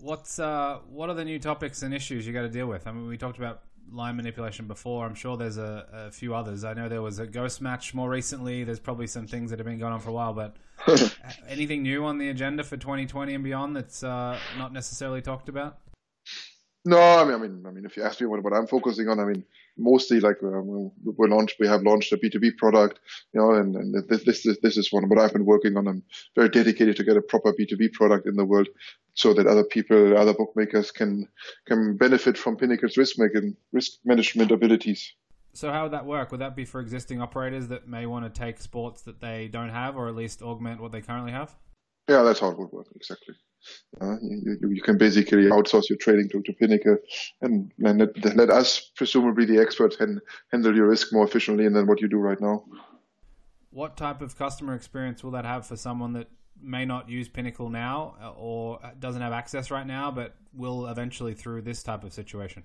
What's 0.00 0.38
uh, 0.38 0.78
what 0.88 1.10
are 1.10 1.14
the 1.14 1.26
new 1.26 1.38
topics 1.38 1.82
and 1.82 1.92
issues 1.92 2.26
you 2.26 2.32
got 2.32 2.42
to 2.42 2.48
deal 2.48 2.66
with? 2.66 2.86
I 2.86 2.92
mean, 2.92 3.06
we 3.06 3.18
talked 3.18 3.36
about 3.36 3.64
line 3.92 4.16
manipulation 4.16 4.66
before. 4.66 5.04
I'm 5.04 5.14
sure 5.14 5.36
there's 5.36 5.58
a, 5.58 5.86
a, 5.92 6.10
few 6.12 6.34
others. 6.34 6.64
I 6.64 6.72
know 6.72 6.88
there 6.88 7.02
was 7.02 7.18
a 7.18 7.26
ghost 7.26 7.60
match 7.60 7.92
more 7.92 8.08
recently. 8.08 8.64
There's 8.64 8.78
probably 8.78 9.08
some 9.08 9.26
things 9.26 9.50
that 9.50 9.58
have 9.58 9.66
been 9.66 9.78
going 9.78 9.92
on 9.92 10.00
for 10.00 10.08
a 10.08 10.12
while. 10.12 10.32
But 10.32 10.56
anything 11.48 11.82
new 11.82 12.06
on 12.06 12.16
the 12.16 12.30
agenda 12.30 12.64
for 12.64 12.78
2020 12.78 13.34
and 13.34 13.44
beyond 13.44 13.76
that's 13.76 14.02
uh, 14.02 14.38
not 14.56 14.72
necessarily 14.72 15.20
talked 15.20 15.48
about? 15.48 15.78
No, 16.84 16.98
I 16.98 17.24
mean, 17.24 17.34
I 17.34 17.38
mean, 17.38 17.64
I 17.66 17.70
mean, 17.70 17.84
if 17.84 17.96
you 17.96 18.02
ask 18.02 18.20
me 18.20 18.26
what, 18.26 18.42
what 18.42 18.54
I'm 18.54 18.66
focusing 18.66 19.08
on, 19.08 19.20
I 19.20 19.24
mean, 19.24 19.44
mostly 19.76 20.18
like 20.18 20.42
um, 20.42 20.90
we're 21.04 21.28
launched, 21.28 21.56
we 21.60 21.68
have 21.68 21.82
launched 21.82 22.10
a 22.12 22.16
B2B 22.16 22.56
product, 22.56 23.00
you 23.34 23.40
know, 23.40 23.52
and, 23.52 23.76
and 23.76 24.08
this, 24.08 24.24
this, 24.24 24.46
is, 24.46 24.58
this 24.62 24.78
is 24.78 24.90
one 24.90 25.06
what 25.08 25.18
I've 25.18 25.34
been 25.34 25.44
working 25.44 25.76
on. 25.76 25.86
I'm 25.86 26.02
very 26.34 26.48
dedicated 26.48 26.96
to 26.96 27.04
get 27.04 27.18
a 27.18 27.22
proper 27.22 27.52
B2B 27.52 27.92
product 27.92 28.26
in 28.26 28.34
the 28.34 28.46
world 28.46 28.68
so 29.12 29.34
that 29.34 29.46
other 29.46 29.64
people, 29.64 30.16
other 30.16 30.32
bookmakers 30.32 30.90
can, 30.90 31.28
can 31.66 31.98
benefit 31.98 32.38
from 32.38 32.56
Pinnacle's 32.56 32.96
risk 32.96 33.18
making, 33.18 33.56
risk 33.72 33.98
management 34.06 34.50
abilities. 34.50 35.12
So 35.52 35.70
how 35.70 35.82
would 35.82 35.92
that 35.92 36.06
work? 36.06 36.30
Would 36.30 36.40
that 36.40 36.56
be 36.56 36.64
for 36.64 36.80
existing 36.80 37.20
operators 37.20 37.68
that 37.68 37.88
may 37.88 38.06
want 38.06 38.32
to 38.32 38.40
take 38.40 38.58
sports 38.58 39.02
that 39.02 39.20
they 39.20 39.48
don't 39.48 39.68
have 39.68 39.96
or 39.96 40.08
at 40.08 40.14
least 40.14 40.40
augment 40.40 40.80
what 40.80 40.92
they 40.92 41.02
currently 41.02 41.32
have? 41.32 41.54
Yeah, 42.08 42.22
that's 42.22 42.40
how 42.40 42.48
it 42.48 42.58
would 42.58 42.72
work, 42.72 42.86
exactly. 42.96 43.34
Uh, 44.00 44.16
you, 44.22 44.56
you, 44.70 44.82
can 44.82 44.96
basically 44.96 45.44
outsource 45.44 45.88
your 45.88 45.98
trading 45.98 46.28
to, 46.30 46.40
to 46.42 46.52
Pinnacle 46.54 46.96
and, 47.42 47.72
and 47.80 47.98
let, 47.98 48.36
let, 48.36 48.50
us, 48.50 48.90
presumably 48.96 49.44
the 49.44 49.58
experts, 49.58 49.96
and 50.00 50.20
handle 50.52 50.74
your 50.74 50.88
risk 50.88 51.12
more 51.12 51.24
efficiently 51.24 51.68
than 51.68 51.86
what 51.86 52.00
you 52.00 52.08
do 52.08 52.18
right 52.18 52.40
now. 52.40 52.64
What 53.70 53.96
type 53.96 54.22
of 54.22 54.36
customer 54.36 54.74
experience 54.74 55.22
will 55.22 55.32
that 55.32 55.44
have 55.44 55.66
for 55.66 55.76
someone 55.76 56.12
that 56.14 56.28
may 56.62 56.84
not 56.84 57.08
use 57.08 57.28
Pinnacle 57.28 57.68
now 57.68 58.16
uh, 58.22 58.30
or 58.30 58.80
doesn't 58.98 59.22
have 59.22 59.32
access 59.32 59.70
right 59.70 59.86
now, 59.86 60.10
but 60.10 60.34
will 60.52 60.86
eventually 60.86 61.34
through 61.34 61.62
this 61.62 61.82
type 61.82 62.04
of 62.04 62.12
situation? 62.12 62.64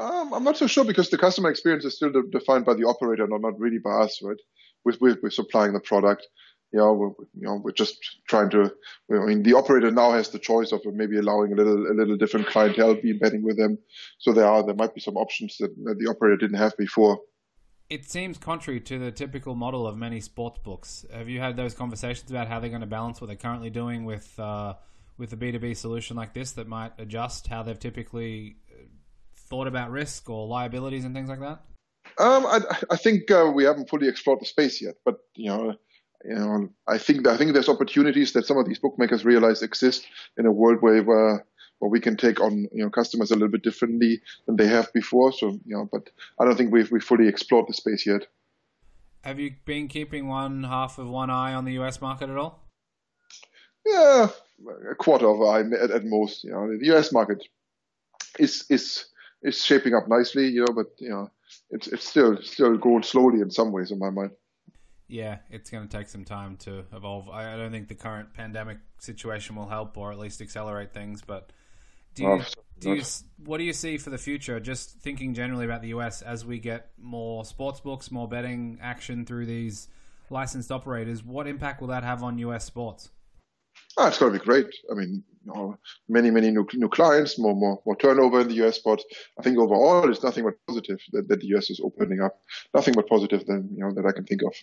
Um, 0.00 0.32
I'm 0.32 0.44
not 0.44 0.56
so 0.56 0.66
sure 0.66 0.84
because 0.84 1.10
the 1.10 1.18
customer 1.18 1.50
experience 1.50 1.84
is 1.84 1.96
still 1.96 2.10
de- 2.10 2.28
defined 2.30 2.64
by 2.64 2.74
the 2.74 2.84
operator, 2.84 3.26
not, 3.26 3.42
not 3.42 3.58
really 3.58 3.78
by 3.78 4.02
us, 4.02 4.20
right? 4.22 4.36
With, 4.84 5.00
with, 5.00 5.18
with 5.22 5.32
supplying 5.32 5.74
the 5.74 5.80
product 5.80 6.26
you 6.72 6.78
know, 6.78 6.92
we're, 6.92 7.08
you 7.08 7.46
know, 7.46 7.60
we're 7.62 7.72
just 7.72 7.96
trying 8.28 8.50
to. 8.50 8.72
I 9.10 9.26
mean, 9.26 9.42
the 9.42 9.54
operator 9.54 9.90
now 9.90 10.12
has 10.12 10.30
the 10.30 10.38
choice 10.38 10.72
of 10.72 10.80
maybe 10.84 11.18
allowing 11.18 11.52
a 11.52 11.56
little, 11.56 11.86
a 11.86 11.94
little 11.94 12.16
different 12.16 12.46
clientele 12.46 12.94
be 12.94 13.12
betting 13.12 13.42
with 13.42 13.58
them. 13.58 13.78
So 14.18 14.32
there 14.32 14.46
are, 14.46 14.64
there 14.64 14.74
might 14.74 14.94
be 14.94 15.00
some 15.00 15.16
options 15.16 15.58
that, 15.58 15.74
that 15.84 15.98
the 15.98 16.10
operator 16.10 16.36
didn't 16.36 16.58
have 16.58 16.76
before. 16.76 17.20
It 17.90 18.08
seems 18.08 18.38
contrary 18.38 18.80
to 18.80 18.98
the 18.98 19.10
typical 19.10 19.54
model 19.54 19.86
of 19.86 19.98
many 19.98 20.20
sports 20.20 20.58
books. 20.64 21.04
Have 21.12 21.28
you 21.28 21.40
had 21.40 21.56
those 21.56 21.74
conversations 21.74 22.30
about 22.30 22.48
how 22.48 22.58
they're 22.58 22.70
going 22.70 22.80
to 22.80 22.86
balance 22.86 23.20
what 23.20 23.26
they're 23.26 23.36
currently 23.36 23.68
doing 23.68 24.06
with 24.06 24.38
uh, 24.40 24.74
with 25.18 25.32
a 25.34 25.36
B 25.36 25.52
two 25.52 25.58
B 25.58 25.74
solution 25.74 26.16
like 26.16 26.32
this 26.32 26.52
that 26.52 26.66
might 26.66 26.92
adjust 26.98 27.48
how 27.48 27.62
they've 27.62 27.78
typically 27.78 28.56
uh, 28.70 28.84
thought 29.36 29.66
about 29.66 29.90
risk 29.90 30.30
or 30.30 30.46
liabilities 30.46 31.04
and 31.04 31.14
things 31.14 31.28
like 31.28 31.40
that? 31.40 31.60
Um, 32.18 32.46
I, 32.46 32.60
I 32.90 32.96
think 32.96 33.30
uh, 33.30 33.52
we 33.54 33.64
haven't 33.64 33.90
fully 33.90 34.08
explored 34.08 34.40
the 34.40 34.46
space 34.46 34.80
yet, 34.80 34.94
but 35.04 35.18
you 35.34 35.50
know, 35.50 35.74
you 36.24 36.34
know, 36.34 36.68
I 36.86 36.98
think 36.98 37.26
I 37.26 37.36
think 37.36 37.52
there's 37.52 37.68
opportunities 37.68 38.32
that 38.32 38.46
some 38.46 38.58
of 38.58 38.66
these 38.66 38.78
bookmakers 38.78 39.24
realize 39.24 39.62
exist 39.62 40.06
in 40.36 40.46
a 40.46 40.52
world 40.52 40.80
where 40.80 41.02
where, 41.02 41.44
where 41.78 41.90
we 41.90 42.00
can 42.00 42.16
take 42.16 42.40
on 42.40 42.68
you 42.72 42.84
know 42.84 42.90
customers 42.90 43.30
a 43.30 43.34
little 43.34 43.48
bit 43.48 43.62
differently 43.62 44.20
than 44.46 44.56
they 44.56 44.66
have 44.66 44.92
before. 44.92 45.32
So 45.32 45.50
you 45.64 45.76
know, 45.76 45.88
but 45.90 46.10
I 46.38 46.44
don't 46.44 46.56
think 46.56 46.72
we've 46.72 46.90
we 46.90 47.00
fully 47.00 47.28
explored 47.28 47.66
the 47.68 47.74
space 47.74 48.06
yet. 48.06 48.26
Have 49.22 49.38
you 49.38 49.54
been 49.64 49.88
keeping 49.88 50.28
one 50.28 50.64
half 50.64 50.98
of 50.98 51.08
one 51.08 51.30
eye 51.30 51.54
on 51.54 51.64
the 51.64 51.72
US 51.80 52.00
market 52.00 52.30
at 52.30 52.36
all? 52.36 52.60
Yeah, 53.84 54.28
a 54.90 54.94
quarter 54.94 55.28
of 55.28 55.40
an 55.40 55.74
eye 55.74 55.82
at, 55.82 55.90
at 55.90 56.04
most. 56.04 56.44
You 56.44 56.52
know, 56.52 56.78
the 56.78 56.96
US 56.96 57.12
market 57.12 57.44
is 58.38 58.64
is 58.68 59.06
is 59.42 59.62
shaping 59.62 59.94
up 59.94 60.08
nicely. 60.08 60.46
You 60.48 60.66
know, 60.66 60.74
but 60.74 60.86
you 60.98 61.08
know, 61.08 61.30
it's 61.70 61.88
it's 61.88 62.06
still 62.06 62.40
still 62.42 62.76
going 62.76 63.02
slowly 63.02 63.40
in 63.40 63.50
some 63.50 63.72
ways 63.72 63.90
in 63.90 63.98
my 63.98 64.10
mind 64.10 64.30
yeah, 65.12 65.38
it's 65.50 65.68
going 65.68 65.86
to 65.86 65.96
take 65.96 66.08
some 66.08 66.24
time 66.24 66.56
to 66.56 66.84
evolve. 66.94 67.28
I, 67.28 67.52
I, 67.52 67.56
don't 67.58 67.70
think 67.70 67.88
the 67.88 67.94
current 67.94 68.32
pandemic 68.32 68.78
situation 68.98 69.54
will 69.54 69.68
help 69.68 69.98
or 69.98 70.10
at 70.10 70.18
least 70.18 70.40
accelerate 70.40 70.94
things. 70.94 71.20
But 71.24 71.52
do 72.14 72.22
you, 72.22 72.42
do 72.80 72.94
you, 72.94 73.02
what 73.44 73.58
do 73.58 73.64
you 73.64 73.74
see 73.74 73.98
for 73.98 74.08
the 74.08 74.16
future? 74.16 74.58
Just 74.58 74.98
thinking 75.00 75.34
generally 75.34 75.66
about 75.66 75.82
the 75.82 75.88
US 75.88 76.22
as 76.22 76.46
we 76.46 76.58
get 76.58 76.92
more 76.98 77.44
sports 77.44 77.78
books, 77.78 78.10
more 78.10 78.26
betting 78.26 78.78
action 78.80 79.26
through 79.26 79.44
these 79.44 79.88
licensed 80.30 80.72
operators, 80.72 81.22
what 81.22 81.46
impact 81.46 81.82
will 81.82 81.88
that 81.88 82.04
have 82.04 82.22
on 82.22 82.38
US 82.38 82.64
sports? 82.64 83.10
Oh, 83.98 84.06
it's 84.06 84.18
going 84.18 84.32
to 84.32 84.38
be 84.38 84.44
great. 84.44 84.74
I 84.90 84.94
mean, 84.94 85.22
you 85.44 85.52
know, 85.52 85.76
many, 86.08 86.30
many 86.30 86.50
new, 86.50 86.66
new 86.72 86.88
clients, 86.88 87.38
more, 87.38 87.54
more, 87.54 87.82
more 87.84 87.96
turnover 87.96 88.40
in 88.40 88.48
the 88.48 88.66
US, 88.66 88.78
but 88.78 89.02
I 89.38 89.42
think 89.42 89.58
overall 89.58 90.10
it's 90.10 90.22
nothing 90.22 90.44
but 90.44 90.54
positive 90.66 91.00
that, 91.12 91.28
that 91.28 91.40
the 91.40 91.48
US 91.56 91.68
is 91.68 91.82
opening 91.84 92.22
up. 92.22 92.40
Nothing 92.72 92.94
but 92.94 93.08
positive 93.08 93.44
than, 93.44 93.68
you 93.74 93.84
know, 93.84 93.92
that 93.92 94.06
I 94.06 94.12
can 94.12 94.24
think 94.24 94.40
of 94.42 94.54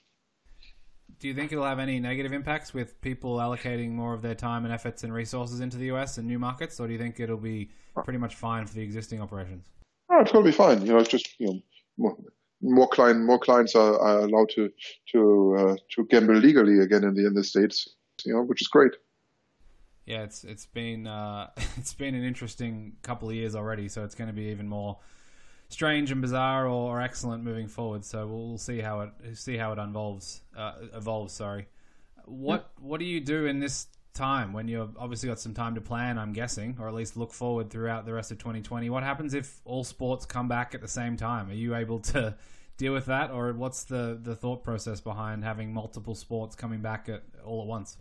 do 1.19 1.27
you 1.27 1.33
think 1.33 1.51
it'll 1.51 1.65
have 1.65 1.79
any 1.79 1.99
negative 1.99 2.31
impacts 2.31 2.73
with 2.73 2.99
people 3.01 3.37
allocating 3.37 3.91
more 3.91 4.13
of 4.13 4.21
their 4.21 4.35
time 4.35 4.63
and 4.65 4.73
efforts 4.73 5.03
and 5.03 5.13
resources 5.13 5.59
into 5.59 5.77
the 5.77 5.91
US 5.91 6.17
and 6.17 6.27
new 6.27 6.39
markets, 6.39 6.79
or 6.79 6.87
do 6.87 6.93
you 6.93 6.99
think 6.99 7.19
it'll 7.19 7.37
be 7.37 7.69
pretty 8.03 8.19
much 8.19 8.35
fine 8.35 8.65
for 8.65 8.73
the 8.73 8.81
existing 8.81 9.21
operations? 9.21 9.67
Oh, 10.09 10.21
it's 10.21 10.31
going 10.31 10.45
to 10.45 10.51
be 10.51 10.55
fine. 10.55 10.85
You 10.85 10.93
know, 10.93 10.99
it's 10.99 11.09
just 11.09 11.39
you 11.39 11.47
know 11.47 11.59
more, 11.97 12.17
more 12.61 12.87
client 12.87 13.21
more 13.21 13.39
clients 13.39 13.75
are, 13.75 13.99
are 13.99 14.19
allowed 14.19 14.49
to 14.55 14.71
to 15.11 15.55
uh, 15.59 15.75
to 15.95 16.05
gamble 16.05 16.35
legally 16.35 16.79
again 16.79 17.03
in 17.03 17.13
the 17.13 17.27
in 17.27 17.33
the 17.33 17.43
states. 17.43 17.89
You 18.25 18.33
know, 18.33 18.41
which 18.41 18.61
is 18.61 18.67
great. 18.67 18.93
Yeah, 20.05 20.23
it's 20.23 20.43
it's 20.43 20.65
been 20.65 21.05
uh, 21.05 21.49
it's 21.77 21.93
been 21.93 22.15
an 22.15 22.23
interesting 22.23 22.95
couple 23.01 23.29
of 23.29 23.35
years 23.35 23.55
already, 23.55 23.89
so 23.89 24.03
it's 24.03 24.15
going 24.15 24.29
to 24.29 24.33
be 24.33 24.43
even 24.43 24.67
more 24.67 24.97
strange 25.69 26.11
and 26.11 26.21
bizarre 26.21 26.65
or, 26.65 26.97
or 26.97 27.01
excellent 27.01 27.43
moving 27.43 27.67
forward. 27.67 28.03
So 28.03 28.27
we'll, 28.27 28.57
see 28.57 28.79
how 28.79 29.01
it 29.01 29.37
see 29.37 29.57
how 29.57 29.71
it 29.71 29.79
evolves. 29.79 30.41
Uh, 30.55 30.73
evolves. 30.93 31.33
Sorry. 31.33 31.67
What 32.25 32.71
yeah. 32.77 32.87
what 32.87 32.99
do 32.99 33.05
you 33.05 33.21
do 33.21 33.45
in 33.45 33.59
this 33.59 33.87
time 34.13 34.51
when 34.51 34.67
you've 34.67 34.97
obviously 34.97 35.29
got 35.29 35.39
some 35.39 35.53
time 35.53 35.75
to 35.75 35.81
plan? 35.81 36.17
I'm 36.17 36.33
guessing, 36.33 36.77
or 36.79 36.87
at 36.87 36.93
least 36.93 37.15
look 37.15 37.31
forward 37.31 37.69
throughout 37.69 38.05
the 38.05 38.13
rest 38.13 38.31
of 38.31 38.37
2020. 38.39 38.89
What 38.89 39.03
happens 39.03 39.33
if 39.33 39.61
all 39.65 39.83
sports 39.83 40.25
come 40.25 40.47
back 40.47 40.75
at 40.75 40.81
the 40.81 40.87
same 40.87 41.15
time? 41.15 41.49
Are 41.49 41.53
you 41.53 41.75
able 41.75 41.99
to 41.99 42.35
deal 42.77 42.93
with 42.93 43.05
that, 43.05 43.31
or 43.31 43.53
what's 43.53 43.83
the 43.83 44.19
the 44.21 44.35
thought 44.35 44.63
process 44.63 44.99
behind 44.99 45.43
having 45.43 45.73
multiple 45.73 46.15
sports 46.15 46.55
coming 46.55 46.81
back 46.81 47.07
at 47.09 47.23
all 47.45 47.61
at 47.61 47.67
once? 47.67 47.97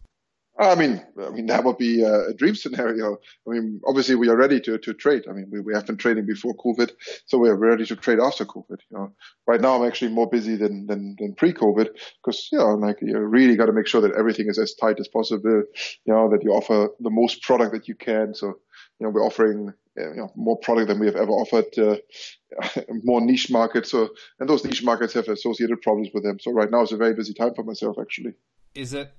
I 0.59 0.75
mean, 0.75 1.01
I 1.23 1.31
mean 1.31 1.47
that 1.47 1.63
would 1.63 1.79
be 1.79 2.03
a 2.03 2.35
dream 2.35 2.57
scenario. 2.57 3.19
I 3.47 3.51
mean, 3.51 3.81
obviously 3.87 4.17
we 4.17 4.29
are 4.29 4.37
ready 4.37 4.61
to, 4.63 4.77
to 4.79 4.93
trade. 4.93 5.25
I 5.29 5.33
mean, 5.33 5.49
we, 5.53 5.61
we 5.61 5.73
have 5.73 5.87
been 5.87 5.97
trading 5.97 6.27
before 6.27 6.55
COVID, 6.57 6.91
so 7.27 7.39
we 7.39 7.49
are 7.49 7.57
ready 7.57 7.87
to 7.87 7.97
trade 7.97 8.19
after 8.19 8.45
COVID. 8.45 8.79
You 8.91 8.99
know, 8.99 9.13
right 9.47 9.61
now 9.61 9.77
I'm 9.77 9.87
actually 9.87 10.13
more 10.13 10.29
busy 10.29 10.57
than 10.57 10.87
than, 10.87 11.15
than 11.19 11.35
pre-COVID 11.35 11.89
because 12.25 12.49
you 12.51 12.59
know, 12.59 12.75
like 12.75 12.99
you 13.01 13.17
really 13.19 13.55
got 13.55 13.67
to 13.67 13.73
make 13.73 13.87
sure 13.87 14.01
that 14.01 14.17
everything 14.17 14.49
is 14.49 14.59
as 14.59 14.75
tight 14.75 14.99
as 14.99 15.07
possible. 15.07 15.63
You 16.05 16.13
know, 16.13 16.29
that 16.31 16.43
you 16.43 16.51
offer 16.51 16.89
the 16.99 17.11
most 17.11 17.43
product 17.43 17.73
that 17.73 17.87
you 17.87 17.95
can. 17.95 18.35
So 18.35 18.47
you 18.49 19.07
know, 19.07 19.11
we're 19.11 19.25
offering 19.25 19.73
you 19.97 20.15
know, 20.17 20.33
more 20.35 20.59
product 20.59 20.89
than 20.89 20.99
we 20.99 21.07
have 21.07 21.17
ever 21.17 21.31
offered, 21.31 21.67
uh, 21.79 21.97
more 23.05 23.21
niche 23.21 23.51
markets. 23.51 23.91
So, 23.91 24.09
and 24.41 24.49
those 24.49 24.65
niche 24.65 24.83
markets 24.83 25.13
have 25.15 25.29
associated 25.29 25.83
problems 25.83 26.11
with 26.13 26.25
them. 26.25 26.39
So 26.41 26.51
right 26.51 26.71
now 26.71 26.83
is 26.83 26.93
a 26.93 26.97
very 26.97 27.15
busy 27.15 27.35
time 27.35 27.55
for 27.55 27.65
myself, 27.65 27.97
actually. 28.01 28.33
Is 28.75 28.93
it 28.93 29.13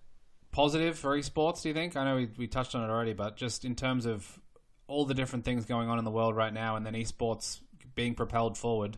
positive 0.51 0.97
for 0.97 1.17
esports? 1.17 1.61
Do 1.61 1.69
you 1.69 1.73
think? 1.73 1.95
I 1.95 2.03
know 2.03 2.15
we, 2.15 2.29
we 2.37 2.47
touched 2.47 2.75
on 2.75 2.83
it 2.83 2.91
already, 2.91 3.13
but 3.13 3.35
just 3.35 3.65
in 3.65 3.75
terms 3.75 4.05
of 4.05 4.39
all 4.87 5.05
the 5.05 5.13
different 5.13 5.45
things 5.45 5.65
going 5.65 5.89
on 5.89 5.99
in 5.99 6.05
the 6.05 6.11
world 6.11 6.35
right 6.35 6.53
now, 6.53 6.75
and 6.75 6.85
then 6.85 6.93
esports 6.93 7.59
being 7.95 8.15
propelled 8.15 8.57
forward, 8.57 8.97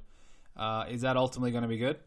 uh, 0.55 0.85
is 0.89 1.01
that 1.01 1.17
ultimately 1.17 1.51
going 1.51 1.63
to 1.63 1.67
be 1.67 1.77
good? 1.77 1.97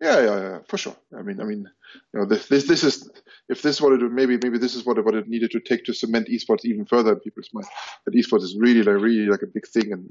Yeah, 0.00 0.20
yeah, 0.20 0.40
yeah, 0.40 0.58
for 0.66 0.78
sure. 0.78 0.96
I 1.16 1.20
mean, 1.20 1.40
I 1.40 1.44
mean, 1.44 1.68
you 2.14 2.20
know, 2.20 2.26
this 2.26 2.48
this, 2.48 2.66
this 2.66 2.82
is 2.82 3.10
if 3.50 3.60
this 3.60 3.76
is 3.76 3.82
what 3.82 3.92
it 3.92 4.00
maybe 4.10 4.38
maybe 4.42 4.56
this 4.56 4.74
is 4.74 4.86
what 4.86 4.96
it, 4.96 5.04
what 5.04 5.14
it 5.14 5.28
needed 5.28 5.50
to 5.50 5.60
take 5.60 5.84
to 5.84 5.92
cement 5.92 6.28
esports 6.28 6.64
even 6.64 6.86
further 6.86 7.12
in 7.12 7.20
people's 7.20 7.50
minds. 7.52 7.68
That 8.06 8.14
esports 8.14 8.42
is 8.42 8.56
really 8.58 8.82
like 8.82 9.02
really 9.02 9.26
like 9.26 9.42
a 9.42 9.46
big 9.46 9.66
thing 9.66 9.92
and 9.92 10.10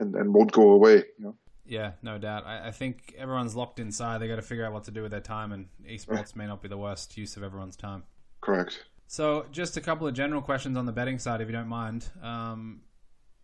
and 0.00 0.16
and 0.16 0.34
won't 0.34 0.50
go 0.50 0.70
away. 0.70 1.04
You 1.18 1.24
know. 1.24 1.36
Yeah, 1.66 1.92
no 2.02 2.18
doubt. 2.18 2.46
I, 2.46 2.68
I 2.68 2.70
think 2.70 3.14
everyone's 3.16 3.56
locked 3.56 3.80
inside. 3.80 4.18
They 4.18 4.28
got 4.28 4.36
to 4.36 4.42
figure 4.42 4.66
out 4.66 4.72
what 4.72 4.84
to 4.84 4.90
do 4.90 5.02
with 5.02 5.10
their 5.10 5.20
time, 5.20 5.52
and 5.52 5.68
esports 5.88 6.36
may 6.36 6.46
not 6.46 6.60
be 6.62 6.68
the 6.68 6.76
worst 6.76 7.16
use 7.16 7.36
of 7.36 7.42
everyone's 7.42 7.76
time. 7.76 8.02
Correct. 8.40 8.84
So, 9.06 9.46
just 9.50 9.76
a 9.76 9.80
couple 9.80 10.06
of 10.06 10.14
general 10.14 10.42
questions 10.42 10.76
on 10.76 10.86
the 10.86 10.92
betting 10.92 11.18
side, 11.18 11.40
if 11.40 11.48
you 11.48 11.52
don't 11.52 11.68
mind. 11.68 12.06
Um, 12.22 12.82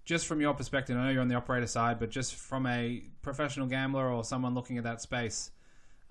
just 0.04 0.26
from 0.26 0.40
your 0.40 0.54
perspective, 0.54 0.96
I 0.96 1.04
know 1.04 1.10
you're 1.10 1.22
on 1.22 1.28
the 1.28 1.34
operator 1.36 1.66
side, 1.66 1.98
but 1.98 2.10
just 2.10 2.34
from 2.34 2.66
a 2.66 3.04
professional 3.22 3.66
gambler 3.66 4.10
or 4.10 4.24
someone 4.24 4.54
looking 4.54 4.76
at 4.78 4.84
that 4.84 5.00
space, 5.00 5.50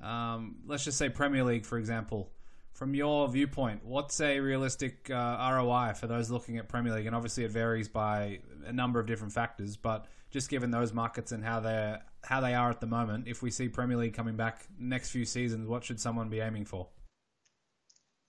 um, 0.02 0.58
let's 0.66 0.86
just 0.86 0.98
say 0.98 1.10
Premier 1.10 1.44
League, 1.44 1.66
for 1.66 1.78
example. 1.78 2.32
From 2.72 2.96
your 2.96 3.28
viewpoint, 3.28 3.84
what's 3.84 4.22
a 4.22 4.40
realistic 4.40 5.10
uh, 5.12 5.52
ROI 5.54 5.96
for 5.96 6.08
those 6.08 6.30
looking 6.30 6.58
at 6.58 6.70
Premier 6.70 6.94
League? 6.94 7.08
And 7.08 7.16
obviously, 7.16 7.44
it 7.44 7.52
varies 7.52 7.90
by 7.90 8.40
a 8.66 8.72
number 8.72 9.00
of 9.00 9.06
different 9.06 9.34
factors. 9.34 9.76
But 9.76 10.06
just 10.32 10.50
given 10.50 10.72
those 10.72 10.94
markets 10.94 11.32
and 11.32 11.44
how 11.44 11.60
they 11.60 11.98
how 12.24 12.42
they 12.42 12.54
are 12.54 12.70
at 12.70 12.82
the 12.82 12.88
moment, 12.88 13.28
if 13.28 13.42
we 13.42 13.50
see 13.50 13.70
Premier 13.70 13.98
League 13.98 14.14
coming 14.14 14.36
back 14.36 14.68
next 14.78 15.10
few 15.12 15.26
seasons, 15.26 15.68
what 15.68 15.84
should 15.84 16.00
someone 16.00 16.30
be 16.30 16.40
aiming 16.40 16.66
for? 16.66 16.88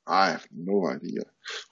I 0.07 0.31
have 0.31 0.47
no 0.53 0.89
idea. 0.89 1.23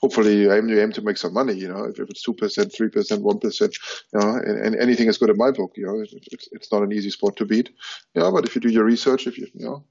Hopefully, 0.01 0.37
you 0.37 0.53
aim, 0.53 0.69
you 0.69 0.79
aim 0.79 0.91
to 0.93 1.01
make 1.01 1.17
some 1.17 1.33
money. 1.33 1.53
You 1.53 1.67
know, 1.67 1.83
if, 1.85 1.99
it's 1.99 2.23
two 2.23 2.33
percent, 2.33 2.73
three 2.73 2.89
percent, 2.89 3.21
one 3.21 3.39
percent, 3.39 3.75
you 4.13 4.19
know, 4.19 4.35
and, 4.35 4.65
and, 4.65 4.75
anything 4.75 5.07
is 5.07 5.17
good 5.17 5.29
in 5.29 5.37
my 5.37 5.51
book. 5.51 5.73
You 5.75 5.87
know, 5.87 5.99
it's, 5.99 6.47
it's 6.51 6.71
not 6.71 6.83
an 6.83 6.93
easy 6.93 7.09
sport 7.09 7.35
to 7.37 7.45
beat. 7.45 7.71
Know, 8.15 8.31
but 8.31 8.45
if 8.45 8.55
you 8.55 8.61
do 8.61 8.69
your 8.69 8.85
research, 8.85 9.27
if 9.27 9.37
you 9.37 9.47
you 9.53 9.65
know, 9.65 9.83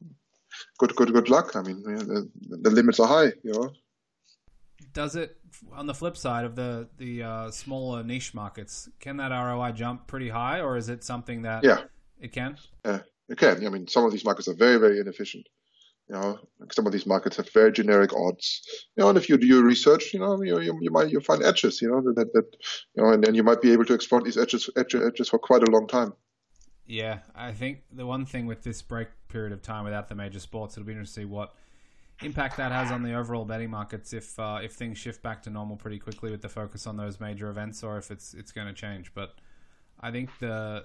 good 0.79 0.94
good 0.96 1.12
good 1.12 1.29
luck. 1.29 1.57
I 1.57 1.62
mean, 1.62 1.83
the, 1.83 2.29
the 2.62 2.70
limits 2.70 3.01
are 3.01 3.09
high. 3.09 3.33
You 3.42 3.53
know. 3.53 3.72
Does 4.99 5.15
it 5.15 5.37
on 5.73 5.87
the 5.87 5.95
flip 5.95 6.17
side 6.17 6.45
of 6.45 6.57
the 6.57 6.89
the 6.97 7.23
uh, 7.23 7.51
smaller 7.53 8.03
niche 8.03 8.35
markets? 8.35 8.89
Can 8.99 9.19
that 9.19 9.29
ROI 9.29 9.71
jump 9.71 10.09
pretty 10.09 10.29
high, 10.29 10.61
or 10.61 10.77
is 10.77 10.89
it 10.89 11.05
something 11.05 11.43
that 11.43 11.63
yeah 11.63 11.83
it 12.21 12.33
can? 12.33 12.57
Yeah, 12.85 13.03
it 13.29 13.39
can. 13.39 13.65
I 13.65 13.69
mean, 13.69 13.87
some 13.87 14.05
of 14.05 14.11
these 14.11 14.25
markets 14.25 14.49
are 14.49 14.55
very 14.55 14.77
very 14.77 14.99
inefficient. 14.99 15.47
You 16.09 16.17
know, 16.17 16.41
like 16.59 16.73
some 16.73 16.85
of 16.85 16.91
these 16.91 17.07
markets 17.07 17.37
have 17.37 17.49
very 17.53 17.71
generic 17.71 18.13
odds. 18.13 18.61
You 18.97 19.05
know, 19.05 19.11
and 19.11 19.17
if 19.17 19.29
you 19.29 19.39
do 19.39 19.47
your 19.47 19.63
research, 19.63 20.13
you 20.13 20.19
know, 20.19 20.43
you, 20.43 20.59
you, 20.59 20.77
you 20.81 20.91
might 20.91 21.11
you 21.11 21.21
find 21.21 21.45
edges. 21.45 21.81
You 21.81 21.93
know, 21.93 22.01
that 22.01 22.33
that 22.33 22.57
you 22.97 23.01
know, 23.05 23.11
and 23.11 23.23
then 23.23 23.37
you 23.37 23.45
might 23.45 23.63
be 23.63 23.71
able 23.71 23.85
to 23.85 23.95
exploit 23.95 24.25
these 24.25 24.37
edges 24.37 24.69
edges, 24.77 25.01
edges 25.07 25.29
for 25.29 25.39
quite 25.39 25.63
a 25.63 25.71
long 25.71 25.87
time. 25.87 26.13
Yeah, 26.89 27.21
I 27.37 27.53
think 27.53 27.83
the 27.93 28.05
one 28.05 28.27
thing 28.27 28.47
with 28.47 28.65
this 28.65 28.83
break 28.83 29.11
period 29.29 29.53
of 29.53 29.63
time 29.63 29.85
without 29.85 30.09
the 30.09 30.17
major 30.17 30.41
sports, 30.41 30.77
it'll 30.77 30.87
be 30.87 30.93
interesting 30.93 31.23
to 31.23 31.29
see 31.29 31.33
what 31.33 31.55
impact 32.22 32.57
that 32.57 32.72
has 32.72 32.90
on 32.90 33.02
the 33.02 33.14
overall 33.14 33.44
betting 33.44 33.70
markets 33.70 34.12
if 34.12 34.38
uh, 34.38 34.59
if 34.62 34.72
things 34.72 34.98
shift 34.98 35.22
back 35.22 35.42
to 35.42 35.50
normal 35.50 35.76
pretty 35.76 35.98
quickly 35.98 36.31
with 36.31 36.42
the 36.42 36.48
focus 36.48 36.87
on 36.87 36.96
those 36.96 37.20
major 37.20 37.48
events, 37.48 37.83
or 37.83 37.98
if 37.98 38.11
it's 38.11 38.35
it's 38.35 38.52
going 38.52 38.66
to 38.66 38.72
change. 38.72 39.12
But 39.14 39.35
I 40.00 40.11
think 40.11 40.31
the 40.38 40.85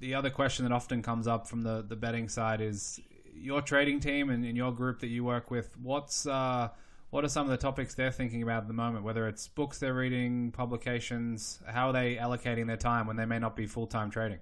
the 0.00 0.14
other 0.14 0.30
question 0.30 0.64
that 0.64 0.72
often 0.72 1.02
comes 1.02 1.26
up 1.26 1.46
from 1.46 1.62
the 1.62 1.84
the 1.86 1.96
betting 1.96 2.28
side 2.28 2.60
is 2.60 3.00
your 3.34 3.60
trading 3.60 4.00
team 4.00 4.30
and, 4.30 4.44
and 4.44 4.56
your 4.56 4.72
group 4.72 5.00
that 5.00 5.08
you 5.08 5.22
work 5.24 5.50
with, 5.50 5.76
what's 5.82 6.26
uh, 6.26 6.68
what 7.10 7.24
are 7.24 7.28
some 7.28 7.46
of 7.46 7.50
the 7.50 7.56
topics 7.56 7.94
they're 7.94 8.10
thinking 8.10 8.42
about 8.42 8.62
at 8.62 8.68
the 8.68 8.74
moment? 8.74 9.04
Whether 9.04 9.28
it's 9.28 9.46
books 9.48 9.78
they're 9.78 9.94
reading, 9.94 10.50
publications, 10.52 11.60
how 11.66 11.88
are 11.88 11.92
they 11.92 12.16
allocating 12.16 12.66
their 12.66 12.76
time 12.76 13.06
when 13.06 13.16
they 13.16 13.26
may 13.26 13.38
not 13.38 13.56
be 13.56 13.66
full 13.66 13.86
time 13.86 14.10
trading? 14.10 14.38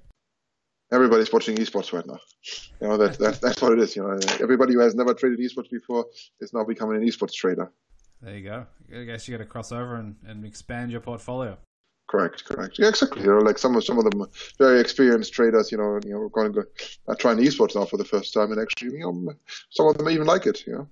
Everybody's 0.94 1.32
watching 1.32 1.56
esports 1.56 1.92
right 1.92 2.06
now. 2.06 2.18
You 2.80 2.88
know 2.88 2.96
that, 2.96 3.18
that 3.18 3.40
that's 3.40 3.60
what 3.60 3.72
it 3.72 3.80
is. 3.80 3.96
You 3.96 4.04
know, 4.04 4.18
everybody 4.40 4.74
who 4.74 4.80
has 4.80 4.94
never 4.94 5.12
traded 5.12 5.40
esports 5.40 5.70
before 5.70 6.06
is 6.40 6.52
now 6.52 6.64
becoming 6.64 6.96
an 6.96 7.06
esports 7.06 7.32
trader. 7.32 7.72
There 8.22 8.36
you 8.36 8.44
go. 8.44 8.66
I 8.94 9.04
guess 9.04 9.26
you 9.26 9.36
got 9.36 9.42
to 9.42 9.48
cross 9.48 9.72
over 9.72 9.96
and, 9.96 10.16
and 10.26 10.44
expand 10.44 10.90
your 10.90 11.00
portfolio. 11.00 11.58
Correct, 12.06 12.44
correct. 12.44 12.78
Yeah, 12.78 12.88
exactly. 12.88 13.22
You 13.22 13.28
know, 13.28 13.38
like 13.38 13.58
some 13.58 13.74
of 13.76 13.84
some 13.84 13.98
of 13.98 14.04
them 14.04 14.26
very 14.58 14.80
experienced 14.80 15.32
traders. 15.32 15.72
You 15.72 15.78
know, 15.78 15.98
you 16.04 16.12
know, 16.12 16.28
going 16.28 16.52
to 16.52 16.62
go 16.62 16.68
uh, 17.08 17.14
trying 17.16 17.38
esports 17.38 17.74
now 17.74 17.86
for 17.86 17.96
the 17.96 18.04
first 18.04 18.32
time, 18.32 18.52
and 18.52 18.60
actually, 18.60 18.92
you 18.92 19.00
know, 19.00 19.34
some 19.70 19.88
of 19.88 19.98
them 19.98 20.08
even 20.10 20.26
like 20.26 20.46
it. 20.46 20.66
You 20.66 20.72
know. 20.74 20.88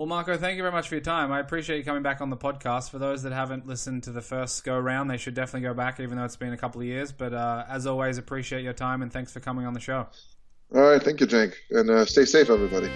Well, 0.00 0.06
Marco, 0.06 0.38
thank 0.38 0.56
you 0.56 0.62
very 0.62 0.72
much 0.72 0.88
for 0.88 0.94
your 0.94 1.04
time. 1.04 1.30
I 1.30 1.40
appreciate 1.40 1.76
you 1.76 1.84
coming 1.84 2.02
back 2.02 2.22
on 2.22 2.30
the 2.30 2.36
podcast. 2.38 2.88
For 2.88 2.98
those 2.98 3.22
that 3.24 3.34
haven't 3.34 3.66
listened 3.66 4.04
to 4.04 4.12
the 4.12 4.22
first 4.22 4.64
go 4.64 4.78
round, 4.78 5.10
they 5.10 5.18
should 5.18 5.34
definitely 5.34 5.68
go 5.68 5.74
back, 5.74 6.00
even 6.00 6.16
though 6.16 6.24
it's 6.24 6.36
been 6.36 6.54
a 6.54 6.56
couple 6.56 6.80
of 6.80 6.86
years. 6.86 7.12
But 7.12 7.34
uh, 7.34 7.66
as 7.68 7.86
always, 7.86 8.16
appreciate 8.16 8.64
your 8.64 8.72
time 8.72 9.02
and 9.02 9.12
thanks 9.12 9.30
for 9.30 9.40
coming 9.40 9.66
on 9.66 9.74
the 9.74 9.80
show. 9.80 10.06
All 10.74 10.80
right, 10.80 11.02
thank 11.02 11.20
you, 11.20 11.26
Jake, 11.26 11.54
and 11.68 11.90
uh, 11.90 12.06
stay 12.06 12.24
safe, 12.24 12.48
everybody. 12.48 12.90